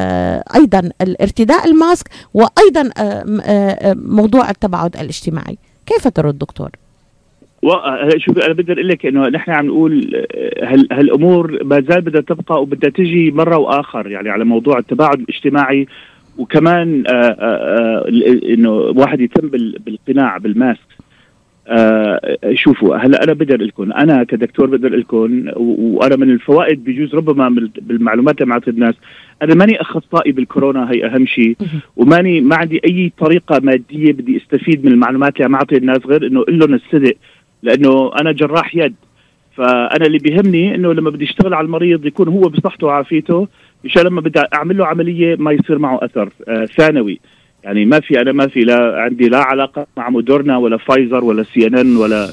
أيضا 0.56 0.90
الارتداء 1.02 1.68
الماسك 1.68 2.10
وأيضا 2.34 2.90
آه، 2.98 3.94
موضوع 3.94 4.50
التباعد 4.50 4.96
الاجتماعي. 4.98 5.58
كيف 5.86 6.08
ترى 6.08 6.30
الدكتور 6.30 6.70
شوف 8.18 8.38
أنا 8.38 8.54
بدي 8.54 8.74
أقول 8.74 8.88
لك 8.88 9.06
إنه 9.06 9.28
نحن 9.28 9.52
عم 9.52 9.68
نقول 9.68 10.26
هال 10.64 10.88
هالأمور 10.94 11.64
ما 11.64 11.82
زال 11.90 12.02
بدها 12.02 12.22
تبقى 12.22 12.62
وبدها 12.62 12.90
تجي 12.90 13.32
مرة 13.32 13.58
وآخر 13.58 14.08
يعني 14.12 14.30
على 14.30 14.46
موضوع 14.46 14.78
التباعد 14.78 15.20
الاجتماعي 15.20 15.88
وكمان 16.38 17.04
آآ 17.08 18.06
إنه 18.50 18.72
واحد 18.72 19.22
يتم 19.22 19.48
بالقناع 19.86 20.38
بالماسك. 20.38 20.80
آه 21.68 22.38
شوفوا 22.54 22.96
هلا 22.96 23.24
أنا 23.24 23.34
بقدر 23.34 23.62
لكم 23.62 23.92
أنا 23.92 24.24
كدكتور 24.24 24.68
بقدر 24.68 24.96
لكم 24.96 25.44
وأنا 25.56 26.16
من 26.16 26.30
الفوائد 26.32 26.84
بجوز 26.84 27.16
ربما 27.16 27.70
بالمعلومات 27.82 28.42
اللي 28.42 28.54
معطي 28.54 28.70
الناس 28.70 28.96
أنا 29.42 29.56
ماني 29.56 29.82
أخصائي 29.82 30.32
بالكورونا 30.32 30.92
هي 30.92 31.06
أهم 31.06 31.26
شيء 31.26 31.56
وماني 31.96 32.42
ما 32.42 32.56
عندي 32.56 32.82
أي 32.88 33.12
طريقة 33.20 33.60
مادية 33.64 34.12
بدي 34.14 34.38
أستفيد 34.38 34.86
من 34.86 34.92
المعلومات 34.92 35.34
اللي 35.36 35.46
عم 35.46 35.56
أعطي 35.56 35.78
الناس 35.78 36.00
غير 36.06 36.28
إنه 36.28 36.40
أقول 36.42 36.60
لهم 36.60 36.74
الصدق. 36.74 37.16
لأنه 37.64 38.12
أنا 38.22 38.32
جراح 38.32 38.76
يد. 38.76 38.96
فأنا 39.58 40.06
اللي 40.06 40.18
بيهمني 40.18 40.76
إنه 40.76 40.94
لما 40.94 41.10
بدي 41.10 41.26
أشتغل 41.26 41.54
على 41.54 41.66
المريض 41.66 42.06
يكون 42.06 42.28
هو 42.28 42.42
بصحته 42.42 42.88
وعافيته 42.88 43.48
مشان 43.84 44.02
لما 44.02 44.22
بدي 44.22 44.40
أعمل 44.54 44.78
له 44.78 44.86
عملية 44.86 45.36
ما 45.36 45.52
يصير 45.52 45.80
معه 45.80 46.00
أثر 46.04 46.30
آه 46.48 46.66
ثانوي. 46.66 47.20
يعني 47.64 47.86
ما 47.86 48.00
في 48.00 48.22
أنا 48.22 48.32
ما 48.32 48.48
في 48.48 48.60
لا 48.60 49.02
عندي 49.02 49.30
لا 49.30 49.38
علاقة 49.38 49.88
مع 49.98 50.10
مودورنا 50.10 50.58
ولا 50.58 50.78
فايزر 50.78 51.24
ولا 51.24 51.44
سي 51.44 51.68
إن 51.68 51.78
إن 51.78 51.96
ولا 51.96 52.28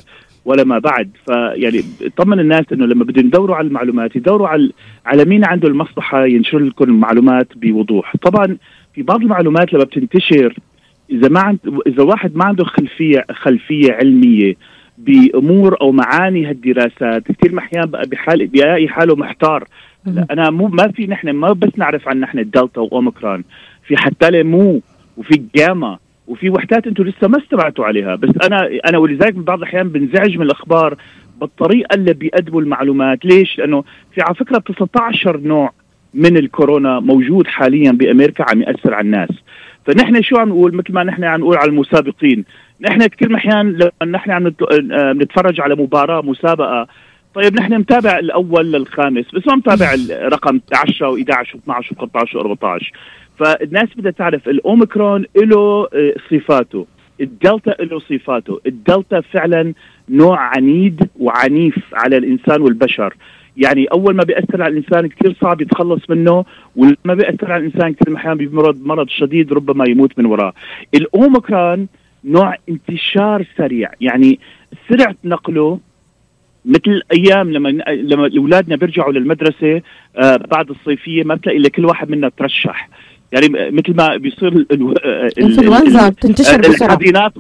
ولا 0.45 0.65
ما 0.65 0.79
بعد. 0.79 1.11
فيعني 1.27 1.83
طمن 2.17 2.41
الناس 2.41 2.65
إنه 2.73 2.87
لما 2.87 3.05
بدهم 3.05 3.27
يدوروا 3.27 3.57
على 3.57 3.67
المعلومات 3.67 4.17
يدوروا 4.17 4.49
على 4.49 4.73
على 5.07 5.25
مين 5.25 5.45
عنده 5.45 5.69
المصلحة 5.69 6.27
ينشر 6.27 6.59
لكم 6.59 6.85
المعلومات 6.85 7.49
بوضوح. 7.57 8.17
طبعا 8.17 8.57
في 8.95 9.03
بعض 9.03 9.23
المعلومات 9.23 9.73
لما 9.73 9.85
بتنتشر 9.85 10.55
إذا 11.11 11.29
ما 11.29 11.41
عند 11.41 11.59
إذا 11.87 12.03
واحد 12.03 12.37
ما 12.37 12.45
عنده 12.45 12.65
خلفية 12.65 13.25
خلفية 13.33 13.93
علمية 13.93 14.55
بأمور 14.99 15.81
أو 15.81 15.93
معاني 15.93 16.47
هالدراسات. 16.47 17.23
كثير 17.33 17.55
محيان 17.55 17.87
بقى 17.87 18.07
بحال 18.07 18.47
بيلاقي 18.47 18.89
حاله 18.89 19.17
محتار. 19.17 19.65
أنا 20.31 20.51
مو 20.51 20.67
ما 20.67 20.89
في 20.89 21.07
نحن 21.07 21.31
ما 21.31 21.53
بس 21.53 21.71
نعرف 21.77 22.09
عن 22.09 22.21
نحن 22.21 22.39
الدلتا 22.39 22.81
وأوميكرون. 22.81 23.45
في 23.87 23.97
حتى 23.97 24.43
مو 24.43 24.81
وفي 25.17 25.43
جاما 25.55 25.99
وفي 26.27 26.51
وحدات 26.51 26.87
أنتم 26.87 27.05
لسه 27.05 27.29
ما 27.29 27.39
استمعتوا 27.39 27.85
عليها. 27.85 28.15
بس 28.15 28.31
أنا 28.47 28.71
أنا 28.89 28.99
ولذلك 28.99 29.35
بعض 29.35 29.59
الأحيان 29.59 29.89
بنزعج 29.89 30.37
من 30.37 30.43
الأخبار 30.43 30.97
بالطريقة 31.41 31.95
اللي 31.95 32.13
بيقدموا 32.13 32.61
المعلومات. 32.61 33.25
ليش؟ 33.25 33.59
لأنه 33.59 33.85
في 34.15 34.23
على 34.23 34.35
فكرة 34.35 34.59
19 34.59 35.41
نوع 35.41 35.73
من 36.15 36.37
الكورونا 36.37 37.01
موجود 37.01 37.47
حاليا 37.47 37.93
بأمريكا 37.93 38.45
عم 38.51 38.63
يأثر 38.63 38.95
على 38.95 39.05
الناس. 39.05 39.29
فنحن 39.87 40.23
شو 40.23 40.37
عم 40.37 40.49
نقول؟ 40.49 40.75
مثل 40.75 40.93
ما 40.93 41.05
نحن 41.05 41.25
عم 41.25 41.41
نقول 41.41 41.57
على 41.57 41.71
المسابقين. 41.71 42.45
نحن 42.81 43.07
كثير 43.07 43.35
احيان 43.35 43.73
لما 43.73 44.13
نحن 44.19 44.31
عم 44.31 44.53
نتفرج 45.23 45.61
على 45.61 45.75
مباراة 45.75 46.23
مسابقة 46.23 46.87
طيب 47.35 47.55
نحن 47.55 47.75
نتابع 47.75 48.19
الأول 48.19 48.73
للخامس 48.73 49.25
بس 49.35 49.47
ما 49.47 49.57
نتابع 49.57 49.95
الرقم 50.11 50.61
10 50.73 51.17
و11 51.17 51.47
و12 51.47 51.95
و13 51.95 52.37
و14 52.37 52.85
فالناس 53.39 53.89
بدها 53.97 54.11
تعرف 54.13 54.49
الأوميكرون 54.49 55.25
له 55.37 55.89
آه، 55.95 56.15
صفاته. 56.31 56.87
الدلتا 57.21 57.83
له 57.83 57.99
صفاته. 57.99 58.61
الدلتا 58.67 59.21
فعلا 59.21 59.75
نوع 60.09 60.39
عنيد 60.39 61.09
وعنيف 61.21 61.79
على 61.93 62.17
الإنسان 62.17 62.61
والبشر. 62.61 63.15
يعني 63.57 63.85
أول 63.85 64.17
ما 64.17 64.25
بيأثر 64.25 64.63
على 64.63 64.73
الإنسان 64.73 65.09
كثير 65.09 65.37
صعب 65.41 65.61
يتخلص 65.61 66.11
منه 66.11 66.45
ولما 66.77 67.15
بيأثر 67.15 67.53
على 67.53 67.67
الإنسان 67.67 67.95
كثير 67.95 68.17
أحيانا 68.17 68.35
بمرض 68.35 68.87
مرض 68.87 69.09
شديد 69.09 69.53
ربما 69.53 69.85
يموت 69.89 70.19
من 70.19 70.27
وراه. 70.27 70.53
الأوميكرون 70.95 71.89
نوع 72.25 72.55
انتشار 72.69 73.47
سريع. 73.57 73.91
يعني 74.01 74.39
سرعة 74.89 75.17
نقله 75.25 75.81
مثل 76.65 77.03
أيام 77.13 77.53
لما 77.53 77.69
لما 77.89 78.31
أولادنا 78.39 78.77
بيرجعوا 78.77 79.13
للمدرسة 79.13 79.83
آه 80.17 80.37
بعد 80.37 80.71
الصيفية 80.71 81.25
ما 81.25 81.35
بتلاقي 81.35 81.59
إلا 81.59 81.69
كل 81.69 81.85
واحد 81.85 82.11
منا 82.11 82.29
ترشح. 82.29 82.89
يعني 83.33 83.71
مثل 83.71 83.97
ما 83.97 84.17
بيصير 84.17 84.49
الانفلونزا 84.49 86.09
بتنتشر 86.09 86.59
بسرعة. 86.59 86.87
الحضينات 86.87 87.33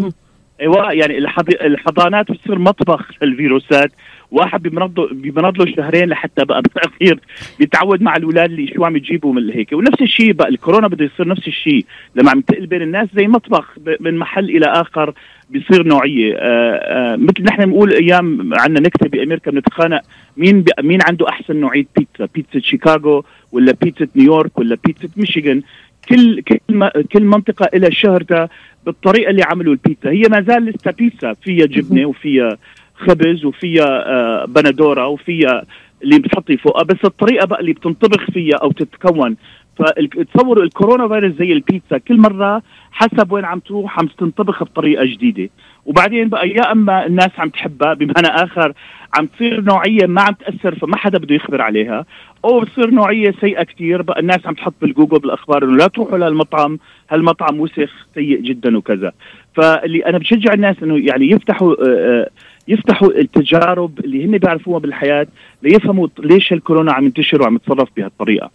أيوه 0.61 0.93
يعني 0.93 1.19
الحضانات 1.63 2.31
بتصير 2.31 2.59
مطبخ 2.59 3.11
الفيروسات 3.23 3.93
واحد 4.31 4.63
بيمرض 4.63 5.61
له 5.61 5.75
شهرين 5.77 6.09
لحتى 6.09 6.45
بقى 6.45 6.63
بالاخير 6.63 7.21
بيتعود 7.59 8.03
مع 8.03 8.17
الأولاد 8.17 8.51
اللي 8.51 8.73
شو 8.75 8.85
عم 8.85 8.97
يجيبوا 8.97 9.33
من 9.33 9.51
هيك. 9.51 9.73
ونفس 9.73 10.03
الشيء 10.03 10.33
بقى 10.33 10.49
الكورونا 10.49 10.89
بده 10.89 11.05
يصير 11.05 11.29
نفس 11.29 11.49
الشيء. 11.49 11.85
لما 12.17 12.31
عم 12.31 12.41
تقل 12.41 12.67
بين 12.67 12.83
الناس 12.83 13.09
زي 13.15 13.27
مطبخ 13.27 13.79
من 14.01 14.19
محل 14.19 14.45
إلى 14.45 14.67
آخر 14.67 15.15
بيصير 15.51 15.87
نوعية. 15.87 16.35
آآ 16.35 17.13
آآ 17.13 17.17
مثل 17.17 17.43
نحن 17.43 17.65
بنقول 17.65 17.93
أيام 17.93 18.55
عندنا 18.55 18.81
نكتة 18.81 19.09
بأمريكا 19.09 19.51
بنتخانق 19.51 20.01
مين 20.37 20.65
مين 20.83 21.03
عنده 21.03 21.29
أحسن 21.29 21.57
نوعية 21.57 21.87
بيتزا. 21.97 22.29
بيتزا 22.35 22.61
شيكاغو 22.61 23.25
ولا 23.53 23.75
بيتزا 23.83 24.09
نيويورك 24.17 24.59
ولا 24.59 24.77
بيتزا 24.85 25.09
ميشيغان. 25.17 25.63
كل 26.09 26.43
كل 26.43 26.91
كل 27.13 27.25
منطقة 27.25 27.79
لها 27.79 27.91
شهرتها 27.91 28.49
بالطريقة 28.87 29.31
اللي 29.31 29.43
عملوا 29.43 29.73
البيتزا. 29.73 30.11
هي 30.11 30.23
ما 30.31 30.41
زال 30.41 30.65
لسه 30.65 30.91
بيتزا 30.91 31.33
فيها 31.33 31.67
جبنة 31.67 32.07
وفيها 32.07 32.57
خبز 32.99 33.45
وفيها 33.45 34.07
آه 34.07 34.45
بندورة 34.45 35.07
وفيها 35.07 35.62
اللي 36.02 36.19
بتحطي 36.19 36.57
فوقها 36.57 36.83
بس 36.85 36.97
الطريقة 37.05 37.47
بقى 37.47 37.61
اللي 37.61 37.73
بتنطبخ 37.73 38.31
فيها 38.31 38.57
أو 38.57 38.73
تتكون. 38.73 39.37
فتصوروا 39.78 40.64
الكورونا 40.64 41.09
فيروس 41.09 41.33
زي 41.38 41.52
البيتزا 41.52 41.99
كل 41.99 42.21
مرة 42.21 42.62
حسب 42.93 43.33
وين 43.33 43.45
عم 43.45 43.59
تروح 43.59 43.99
عم 43.99 44.07
تنطبخ 44.07 44.62
بطريقة 44.64 45.05
جديدة. 45.05 45.50
وبعدين 45.87 46.28
بقى 46.28 46.49
يا 46.49 46.73
أما 46.73 47.07
الناس 47.07 47.31
عم 47.38 47.49
تحبها 47.49 47.95
بمعنى 47.95 48.26
آخر 48.28 48.73
عم 49.14 49.26
تصير 49.26 49.61
نوعية 49.61 50.07
ما 50.07 50.23
عم 50.23 50.35
تأثر 50.35 50.75
فما 50.75 50.97
حدا 50.97 51.19
بده 51.19 51.35
يخبر 51.35 51.62
عليها 51.62 52.05
أو 52.45 52.61
بتصير 52.61 52.90
نوعية 52.90 53.35
سيئة 53.40 53.62
كثير 53.62 54.02
بقى 54.02 54.21
الناس 54.21 54.47
عم 54.47 54.55
تحط 54.55 54.75
بالجوجل 54.83 55.19
بالأخبار 55.19 55.64
إنه 55.64 55.76
لا 55.76 55.87
تروحوا 55.87 56.19
للمطعم 56.19 56.78
هالمطعم 57.11 57.61
وسخ 57.61 58.07
سيء 58.14 58.40
جدا 58.40 58.76
وكذا. 58.76 59.12
فاللي 59.55 60.07
أنا 60.07 60.19
بشجع 60.19 60.52
الناس 60.52 60.76
إنه 60.83 60.99
يعني 60.99 61.31
يفتحوا 61.31 61.73
آه، 61.73 61.87
آه، 61.88 62.31
يفتحوا 62.69 63.09
التجارب 63.09 63.99
اللي 64.05 64.25
هن 64.25 64.39
بيعرفوها 64.39 64.79
بالحياة 64.79 65.27
ليفهموا 65.63 66.09
ليش 66.19 66.53
الكورونا 66.53 66.93
عم 66.93 67.05
ينتشر 67.05 67.43
وعم 67.43 67.57
يتصرف 67.57 67.89
بهالطريقة. 67.97 68.51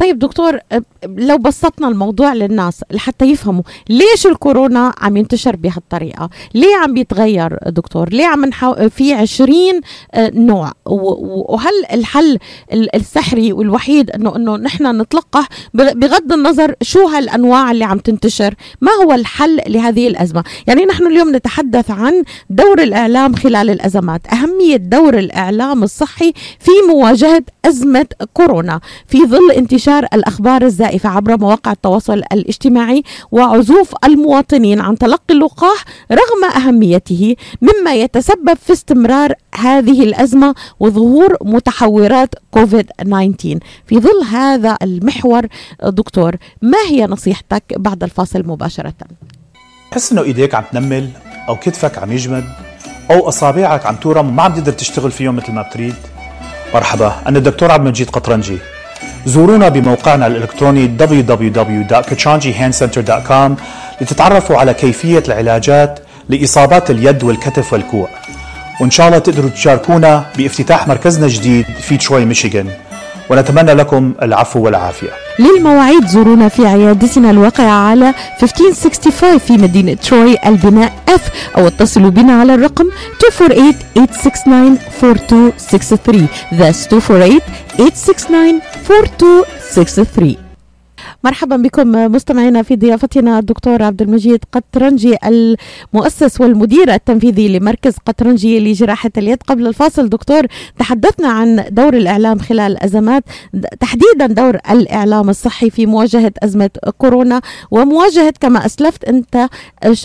طيب 0.00 0.18
دكتور 0.18 0.58
لو 1.04 1.38
بسطنا 1.38 1.88
الموضوع 1.88 2.34
للناس 2.34 2.80
لحتى 2.90 3.24
يفهموا 3.24 3.62
ليش 3.88 4.26
الكورونا 4.26 4.94
عم 5.00 5.16
ينتشر 5.16 5.56
بهالطريقة؟ 5.56 6.30
ليه 6.54 6.76
عم 6.76 6.94
بيتغير 6.94 7.58
دكتور؟ 7.66 8.08
ليه 8.08 8.26
عم 8.26 8.44
نحو... 8.44 8.88
في 8.88 9.14
عشرين 9.14 9.80
آه، 10.14 10.30
نوع 10.34 10.72
وهل 10.86 11.72
الحل 11.92 12.38
السحري 12.72 13.52
والوحيد 13.52 14.10
إنه 14.10 14.36
إنه 14.36 14.56
نحن 14.56 15.00
نتلقح؟ 15.00 15.48
بغض 15.74 16.32
النظر 16.32 16.74
شو 16.82 17.06
هالأنواع 17.06 17.70
اللي 17.70 17.84
عم 17.84 17.98
تنتشر 17.98 18.54
ما 18.80 18.92
هو 18.92 19.12
الحل 19.12 19.60
لهذه 19.66 20.08
الأزمة؟ 20.08 20.44
يعني 20.66 20.84
نحن 20.84 21.06
اليوم 21.06 21.36
نتحدث 21.36 21.90
عن 21.90 22.22
دور 22.50 22.82
الإعلام 22.82 23.34
خلال 23.34 23.70
الأزمات 23.70 24.20
أهمية 24.32 24.76
دور 24.76 25.18
الإعلام 25.18 25.82
الصحي 25.82 26.32
في 26.60 26.70
مواجهة 26.88 27.42
أزمة 27.64 28.06
كورونا 28.34 28.80
في 29.06 29.26
ظل 29.26 29.50
انتشار 29.50 29.89
انتشار 29.90 30.08
الأخبار 30.14 30.62
الزائفة 30.62 31.08
عبر 31.08 31.36
مواقع 31.40 31.72
التواصل 31.72 32.22
الاجتماعي 32.32 33.02
وعزوف 33.32 33.94
المواطنين 34.04 34.80
عن 34.80 34.98
تلقي 34.98 35.34
اللقاح 35.34 35.84
رغم 36.12 36.44
أهميته 36.56 37.36
مما 37.62 37.94
يتسبب 37.94 38.54
في 38.66 38.72
استمرار 38.72 39.32
هذه 39.54 40.02
الأزمة 40.02 40.54
وظهور 40.80 41.36
متحورات 41.42 42.34
كوفيد 42.50 42.90
19 42.98 43.58
في 43.86 43.98
ظل 44.00 44.24
هذا 44.30 44.76
المحور 44.82 45.46
دكتور 45.82 46.36
ما 46.62 46.78
هي 46.88 47.06
نصيحتك 47.06 47.62
بعد 47.76 48.02
الفاصل 48.02 48.46
مباشرة؟ 48.46 48.94
تحس 49.90 50.12
إنه 50.12 50.22
إيديك 50.22 50.54
عم 50.54 50.64
تنمل 50.72 51.08
أو 51.48 51.56
كتفك 51.56 51.98
عم 51.98 52.12
يجمد 52.12 52.44
أو 53.10 53.28
أصابعك 53.28 53.86
عم 53.86 53.96
تورم 53.96 54.28
وما 54.28 54.42
عم 54.42 54.54
تقدر 54.54 54.72
تشتغل 54.72 55.10
فيهم 55.10 55.36
مثل 55.36 55.52
ما 55.52 55.62
بتريد. 55.62 55.94
مرحبا 56.74 57.12
أنا 57.26 57.38
الدكتور 57.38 57.70
عبد 57.70 57.84
المجيد 57.84 58.10
قطرنجي. 58.10 58.58
زورونا 59.26 59.68
بموقعنا 59.68 60.26
الإلكتروني 60.26 60.90
www.kachanjihandcenter.com 60.98 63.50
لتتعرفوا 64.00 64.56
على 64.56 64.74
كيفية 64.74 65.22
العلاجات 65.28 66.00
لإصابات 66.28 66.90
اليد 66.90 67.24
والكتف 67.24 67.72
والكوع. 67.72 68.08
وإن 68.80 68.90
شاء 68.90 69.08
الله 69.08 69.18
تقدروا 69.18 69.50
تشاركونا 69.50 70.24
بافتتاح 70.36 70.88
مركزنا 70.88 71.26
الجديد 71.26 71.66
في 71.80 71.96
تروي 71.96 72.24
ميشيغان. 72.24 72.68
ونتمنى 73.30 73.72
لكم 73.72 74.14
العفو 74.22 74.60
والعافية. 74.60 75.29
للمواعيد 75.40 76.06
زورونا 76.06 76.48
في 76.48 76.66
عيادتنا 76.66 77.30
الواقعة 77.30 77.70
على 77.88 78.14
1565 78.42 79.38
في 79.38 79.52
مدينة 79.52 79.94
تروي 79.94 80.36
البناء 80.46 80.92
F 81.10 81.20
أو 81.58 81.66
اتصلوا 81.66 82.10
بنا 82.10 82.32
على 82.40 82.54
الرقم 82.54 82.86
248-869-4263 82.86 82.90
That's 86.58 86.88
248-869-4263 90.18 90.49
مرحبا 91.24 91.56
بكم 91.56 91.88
مستمعينا 91.92 92.62
في 92.62 92.76
ضيافتنا 92.76 93.38
الدكتور 93.38 93.82
عبد 93.82 94.02
المجيد 94.02 94.44
قطرنجي 94.52 95.16
المؤسس 95.26 96.40
والمدير 96.40 96.94
التنفيذي 96.94 97.58
لمركز 97.58 97.94
قطرنجي 98.06 98.60
لجراحة 98.60 99.10
اليد. 99.18 99.42
قبل 99.42 99.66
الفاصل 99.66 100.08
دكتور 100.08 100.46
تحدثنا 100.78 101.28
عن 101.28 101.64
دور 101.70 101.96
الإعلام 101.96 102.38
خلال 102.38 102.72
الأزمات 102.72 103.24
تحديدا 103.80 104.26
دور 104.26 104.58
الإعلام 104.70 105.30
الصحي 105.30 105.70
في 105.70 105.86
مواجهة 105.86 106.32
أزمة 106.42 106.70
كورونا 106.98 107.40
ومواجهة 107.70 108.34
كما 108.40 108.66
أسلفت 108.66 109.04
أنت 109.04 109.48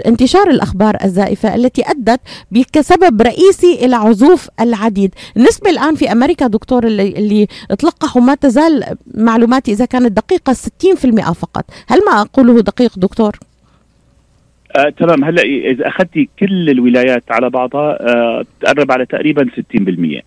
انتشار 0.06 0.50
الأخبار 0.50 0.98
الزائفة 1.04 1.56
التي 1.56 1.84
أدت 1.92 2.20
كسبب 2.74 3.22
رئيسي 3.22 3.74
إلى 3.86 3.96
عزوف 3.96 4.50
العديد. 4.60 5.14
النسبة 5.38 5.70
الآن 5.70 5.96
في 5.96 6.12
أمريكا 6.12 6.48
دكتور 6.48 6.88
اللي, 6.88 7.08
اللي 7.08 7.48
ما 8.16 8.36
تزال 8.36 8.84
معلوماتي 9.14 9.72
إذا 9.72 9.86
كانت 9.86 10.12
دقيقة 10.12 10.54
60 10.54 10.96
60% 11.06 11.32
فقط. 11.34 11.66
هل 11.88 12.00
ما 12.06 12.22
أقوله 12.22 12.62
دقيق 12.62 13.00
دكتور؟ 13.00 13.40
آه، 14.76 14.90
تمام. 14.90 15.24
هلا 15.24 15.42
إذا 15.42 15.88
أخذتي 15.88 16.30
كل 16.40 16.70
الولايات 16.70 17.24
على 17.29 17.50
بعضها 17.50 17.98
آه، 18.01 18.46
على 18.92 19.06
تقريبا 19.06 19.50
60% 19.56 20.22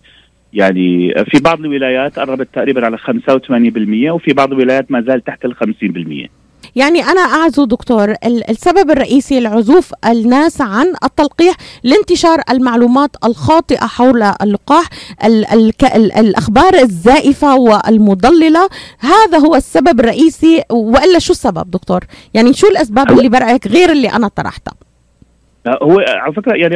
يعني 0.53 1.13
في 1.25 1.39
بعض 1.43 1.59
الولايات 1.59 2.19
قربت 2.19 2.47
تقريبا 2.53 2.85
على 2.85 2.97
85% 2.97 4.11
وفي 4.11 4.33
بعض 4.33 4.51
الولايات 4.51 4.91
ما 4.91 5.01
زال 5.01 5.23
تحت 5.23 5.45
ال 5.45 5.55
50% 5.55 6.29
يعني 6.75 7.03
أنا 7.03 7.21
أعزو 7.21 7.65
دكتور 7.65 8.15
السبب 8.25 8.91
الرئيسي 8.91 9.39
لعزوف 9.39 9.91
الناس 10.05 10.61
عن 10.61 10.93
التلقيح 11.03 11.55
لانتشار 11.83 12.39
المعلومات 12.49 13.15
الخاطئة 13.25 13.85
حول 13.87 14.23
اللقاح 14.23 14.85
ال 15.25 15.45
ال 15.53 15.73
ال 15.95 16.11
الأخبار 16.11 16.73
الزائفة 16.73 17.55
والمضللة. 17.55 18.69
هذا 18.99 19.37
هو 19.37 19.55
السبب 19.55 19.99
الرئيسي 19.99 20.63
وإلا 20.71 21.19
شو 21.19 21.33
السبب 21.33 21.71
دكتور؟ 21.71 22.03
يعني 22.33 22.53
شو 22.53 22.67
الأسباب 22.67 23.11
اللي 23.11 23.29
برأيك 23.29 23.67
غير 23.67 23.91
اللي 23.91 24.07
أنا 24.07 24.27
طرحتها؟ 24.27 24.73
هو 25.67 25.99
على 26.07 26.33
فكرة 26.33 26.55
يعني 26.55 26.75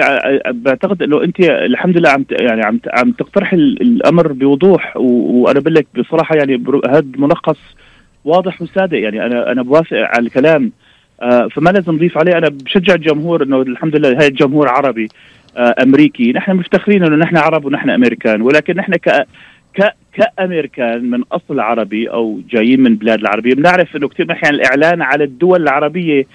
بعتقد 0.51 1.01
إنه 1.03 1.23
أنت 1.23 1.39
الحمد 1.39 1.97
لله 1.97 2.09
عم 2.09 2.25
يعني 2.31 2.61
عم 2.61 2.79
عم 2.93 3.11
تقترح 3.11 3.53
الأمر 3.53 4.31
بوضوح 4.31 4.97
وأنا 4.97 5.59
بقول 5.59 5.73
لك 5.73 5.87
بصراحة 5.99 6.35
يعني 6.35 6.63
هذا 6.89 7.05
ملخص 7.17 7.57
واضح 8.25 8.61
وصادق 8.61 8.99
يعني 8.99 9.25
أنا 9.25 9.51
أنا 9.51 9.61
بوافق 9.61 9.97
على 9.97 10.25
الكلام. 10.27 10.71
آه 11.21 11.47
فما 11.47 11.69
لازم 11.69 11.91
نضيف 11.95 12.17
عليه. 12.17 12.37
أنا 12.37 12.49
بشجع 12.49 12.93
الجمهور 12.93 13.43
إنه 13.43 13.61
الحمد 13.61 13.95
لله 13.95 14.19
هاي 14.19 14.27
الجمهور 14.27 14.69
عربي 14.69 15.07
آه 15.57 15.75
أمريكي. 15.83 16.31
نحن 16.31 16.55
مفتخرين 16.55 17.03
إنه 17.03 17.15
نحن 17.15 17.37
عرب 17.37 17.65
ونحن 17.65 17.89
أمريكان. 17.89 18.41
ولكن 18.41 18.75
نحن 18.75 18.93
ك 18.95 19.25
ك 19.79 19.93
كأمريكان 20.13 21.09
من 21.09 21.23
أصل 21.31 21.59
عربي 21.59 22.09
أو 22.09 22.41
جايين 22.49 22.81
من 22.81 22.95
بلاد 22.95 23.19
العربية 23.19 23.53
بنعرف 23.53 23.95
إنه 23.95 24.07
كثير 24.07 24.31
أحيان 24.31 24.53
الإعلان 24.53 25.01
على 25.01 25.23
الدول 25.23 25.61
العربية 25.61 26.25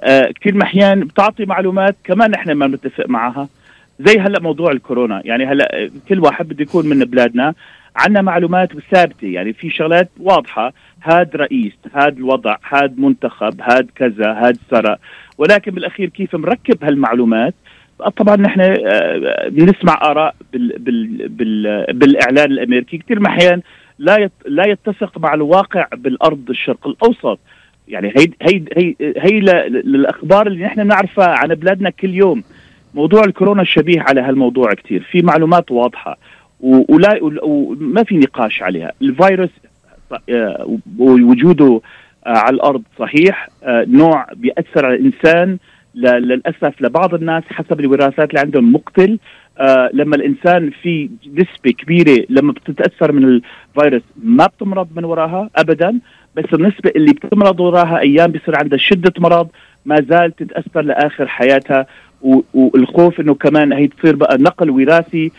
آه 0.00 0.30
كثير 0.40 0.56
محيان 0.56 1.00
بتعطي 1.00 1.44
معلومات 1.44 1.96
كمان 2.04 2.30
نحن 2.30 2.52
ما 2.52 2.66
بنتفق 2.66 3.08
معها. 3.08 3.48
زي 4.00 4.18
هلأ 4.18 4.40
موضوع 4.40 4.72
الكورونا. 4.72 5.22
يعني 5.24 5.46
هلأ 5.46 5.90
كل 6.08 6.20
واحد 6.20 6.48
بده 6.48 6.62
يكون 6.62 6.86
من 6.86 6.98
بلادنا 6.98 7.54
عندنا 7.96 8.22
معلومات 8.22 8.68
ثابته 8.90 9.26
يعني 9.26 9.52
في 9.52 9.70
شغلات 9.70 10.10
واضحة. 10.20 10.72
هاد 11.02 11.36
رئيس 11.36 11.72
هاد 11.94 12.16
الوضع 12.16 12.56
هاد 12.68 12.98
منتخب 12.98 13.60
هاد 13.60 13.90
كذا 13.94 14.32
هاد 14.32 14.58
سرى 14.70 14.96
ولكن 15.38 15.70
بالأخير 15.70 16.08
كيف 16.08 16.34
مركب 16.34 16.84
هالمعلومات؟ 16.84 17.54
طبعا 18.16 18.36
نحن 18.36 18.60
آه، 18.60 19.48
بنسمع 19.48 19.98
آراء 20.02 20.34
بال 20.52 20.78
بال 20.78 21.28
بال 21.28 21.86
بالإعلان 21.92 22.50
الأمريكي. 22.50 22.98
كثير 22.98 23.26
احيان 23.26 23.62
لا 23.98 24.30
لا 24.46 24.66
يتفق 24.66 25.18
مع 25.18 25.34
الواقع 25.34 25.86
بالأرض 25.96 26.50
الشرق 26.50 26.86
الأوسط. 26.86 27.38
يعني 27.88 28.08
هي 28.08 28.26
هي 28.42 28.64
هي, 28.76 28.94
هي 29.00 29.40
للأخبار 29.68 30.46
اللي 30.46 30.64
نحن 30.64 30.84
بنعرفها 30.84 31.28
عن 31.28 31.48
بلادنا 31.48 31.90
كل 31.90 32.14
يوم. 32.14 32.42
موضوع 32.94 33.24
الكورونا 33.24 33.64
شبيه 33.64 34.00
على 34.00 34.20
هالموضوع 34.20 34.74
كثير. 34.74 35.02
في 35.10 35.22
معلومات 35.22 35.70
واضحة 35.70 36.18
ولا 36.60 37.18
وما 37.42 38.04
في 38.04 38.16
نقاش 38.16 38.62
عليها. 38.62 38.92
الفيروس 39.02 39.50
وجوده 40.98 41.80
آه، 42.26 42.38
على 42.38 42.54
الأرض 42.54 42.82
صحيح 42.98 43.48
آه، 43.64 43.84
نوع 43.88 44.26
بيأثر 44.36 44.86
على 44.86 44.94
الإنسان 44.94 45.58
للأسف 45.94 46.82
لبعض 46.82 47.14
الناس 47.14 47.44
حسب 47.50 47.80
الوراثات 47.80 48.30
اللي 48.30 48.40
عندهم 48.40 48.72
مقتل 48.72 49.18
لما 49.92 50.16
الإنسان 50.16 50.70
في 50.82 51.10
نسبة 51.26 51.70
كبيرة 51.78 52.24
لما 52.28 52.52
بتتأثر 52.52 53.12
من 53.12 53.24
الفيروس 53.24 54.02
ما 54.22 54.46
بتمرض 54.46 54.88
من 54.96 55.04
وراها 55.04 55.50
ابدا 55.56 55.98
بس 56.36 56.44
النسبة 56.54 56.90
اللي 56.96 57.12
بتمرض 57.12 57.60
وراها 57.60 57.98
أيام 58.00 58.32
بيصير 58.32 58.58
عندها 58.58 58.78
شدة 58.78 59.12
مرض 59.18 59.48
ما 59.84 59.96
زال 60.10 60.36
تتأثر 60.36 60.80
لآخر 60.82 61.26
حياتها 61.28 61.86
والخوف 62.54 63.20
إنه 63.20 63.34
كمان 63.34 63.72
هي 63.72 63.86
تصير 63.86 64.16
بقى 64.16 64.36
نقل 64.38 64.70
وراثي 64.70 65.32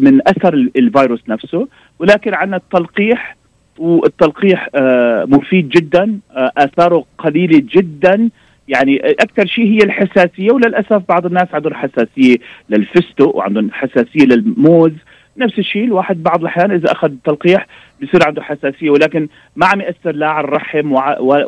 من 0.00 0.20
أثر 0.28 0.54
الفيروس 0.54 1.20
نفسه. 1.28 1.68
ولكن 1.98 2.34
عندنا 2.34 2.56
التلقيح 2.56 3.36
والتلقيح 3.78 4.68
آه، 4.74 5.24
مفيد 5.24 5.68
جدا 5.68 6.18
آه، 6.36 6.52
آثاره 6.58 7.04
قليلة 7.18 7.62
جدا. 7.72 8.30
يعني 8.68 8.96
أكثر 8.96 9.46
شيء 9.46 9.66
هي 9.66 9.78
الحساسية 9.78 10.52
وللأسف 10.52 11.02
بعض 11.08 11.26
الناس 11.26 11.46
عندهم 11.52 11.74
حساسية 11.74 12.36
للفستق 12.70 13.36
وعندهم 13.36 13.70
حساسية 13.72 14.24
للموز. 14.24 14.92
نفس 15.38 15.58
الشيء 15.58 15.84
الواحد 15.84 16.22
بعض 16.22 16.40
الأحيان 16.40 16.70
إذا 16.70 16.92
أخذ 16.92 17.12
تلقيح 17.24 17.66
بصير 18.02 18.20
عنده 18.26 18.42
حساسية 18.42 18.90
ولكن 18.90 19.28
ما 19.56 19.66
عم 19.66 19.80
يأثر 19.80 20.12
لا 20.12 20.28
على 20.28 20.44
الرحم 20.44 20.92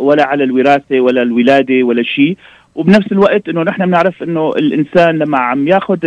ولا 0.00 0.24
على 0.26 0.44
الوراثة 0.44 1.00
ولا 1.00 1.22
الولادة 1.22 1.82
ولا 1.82 2.02
شيء. 2.02 2.36
وبنفس 2.74 3.12
الوقت 3.12 3.48
إنه 3.48 3.62
نحن 3.62 3.86
بنعرف 3.86 4.22
إنه 4.22 4.50
الإنسان 4.50 5.18
لما 5.18 5.38
عم 5.38 5.68
ياخذ 5.68 5.98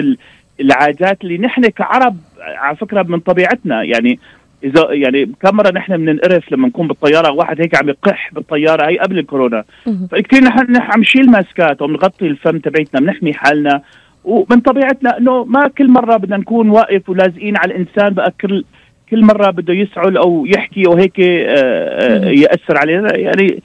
العادات 0.59 1.23
اللي 1.23 1.37
نحن 1.37 1.61
كعرب 1.61 2.17
على 2.39 2.77
فكرة 2.77 3.03
من 3.03 3.19
طبيعتنا 3.19 3.83
يعني 3.83 4.19
إذا 4.63 4.87
يعني 4.91 5.31
كم 5.41 5.55
مرة 5.55 5.71
نحن 5.71 5.97
بننقرف 5.97 6.51
لما 6.51 6.67
نكون 6.67 6.87
بالطيارة؟ 6.87 7.31
واحد 7.31 7.61
هيك 7.61 7.75
عم 7.77 7.89
يقح 7.89 8.29
بالطيارة 8.33 8.89
هي 8.89 8.97
قبل 8.97 9.19
الكورونا. 9.19 9.63
فكثير 10.11 10.43
نحن 10.43 10.75
عم 10.75 11.01
نشيل 11.01 11.31
ماسكات 11.31 11.81
وبنغطي 11.81 12.27
الفم 12.27 12.57
تبعتنا 12.59 12.99
بنحمي 12.99 13.33
حالنا. 13.33 13.81
ومن 14.23 14.59
طبيعتنا 14.59 15.17
إنه 15.17 15.43
ما 15.43 15.67
كل 15.77 15.89
مرة 15.89 16.17
بدنا 16.17 16.37
نكون 16.37 16.69
واقف 16.69 17.09
ولازقين 17.09 17.57
على 17.57 17.73
الإنسان 17.73 18.09
بقى 18.13 18.33
كل 18.41 18.63
كل 19.09 19.25
مرة 19.25 19.51
بده 19.51 19.73
يسعل 19.73 20.17
أو 20.17 20.45
يحكي 20.45 20.87
أو 20.87 20.93
هيك 20.93 21.19
آه، 21.19 21.45
آه، 21.47 22.25
يأثر 22.29 22.77
علينا 22.77 23.17
يعني 23.17 23.61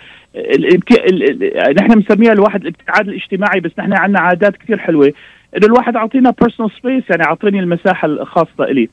نحن 1.80 1.94
بنسميها 2.00 2.32
الواحد 2.32 2.60
الابتعاد 2.60 3.08
الاجتماعي 3.08 3.60
بس 3.60 3.70
نحن 3.78 3.92
عندنا 3.92 4.20
عادات 4.20 4.56
كثير 4.56 4.78
حلوة. 4.78 5.12
إنه 5.56 5.66
الواحد 5.66 5.96
أعطينا 5.96 6.34
personal 6.40 6.70
space 6.82 7.02
يعني 7.10 7.24
أعطيني 7.24 7.60
المساحة 7.60 8.06
الخاصة 8.06 8.64
لي 8.64 8.88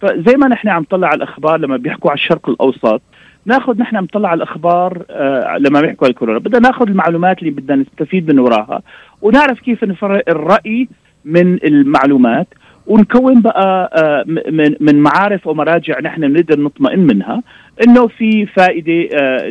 فزي 0.00 0.36
ما 0.36 0.48
نحن 0.48 0.68
عم 0.68 0.82
نطلع 0.82 1.08
على 1.08 1.16
الأخبار 1.16 1.56
لما 1.60 1.76
بيحكوا 1.76 2.10
على 2.10 2.18
الشرق 2.18 2.48
الأوسط 2.50 3.02
ناخذ 3.46 3.78
نحن 3.78 3.96
نطلع 3.96 4.28
على 4.28 4.38
الأخبار 4.38 5.02
آه 5.10 5.56
لما 5.58 5.80
بيحكوا 5.80 6.06
على 6.06 6.10
الكورونا. 6.12 6.38
بدنا 6.38 6.58
ناخذ 6.58 6.88
المعلومات 6.88 7.38
اللي 7.38 7.50
بدنا 7.50 7.76
نستفيد 7.82 8.32
من 8.32 8.38
وراها 8.38 8.82
ونعرف 9.22 9.60
كيف 9.60 9.84
نفرق 9.84 10.24
الرأي 10.28 10.88
من 11.24 11.58
المعلومات 11.64 12.46
ونكون 12.86 13.40
بقى 13.42 13.90
آه 13.94 14.24
من 14.50 14.74
من 14.80 14.98
معارف 15.02 15.46
ومراجع 15.46 16.00
نحن 16.00 16.32
بنقدر 16.32 16.60
نطمئن 16.60 16.98
منها 17.00 17.42
إنه 17.86 18.06
في 18.06 18.46
فائدة 18.46 19.08
آه 19.20 19.48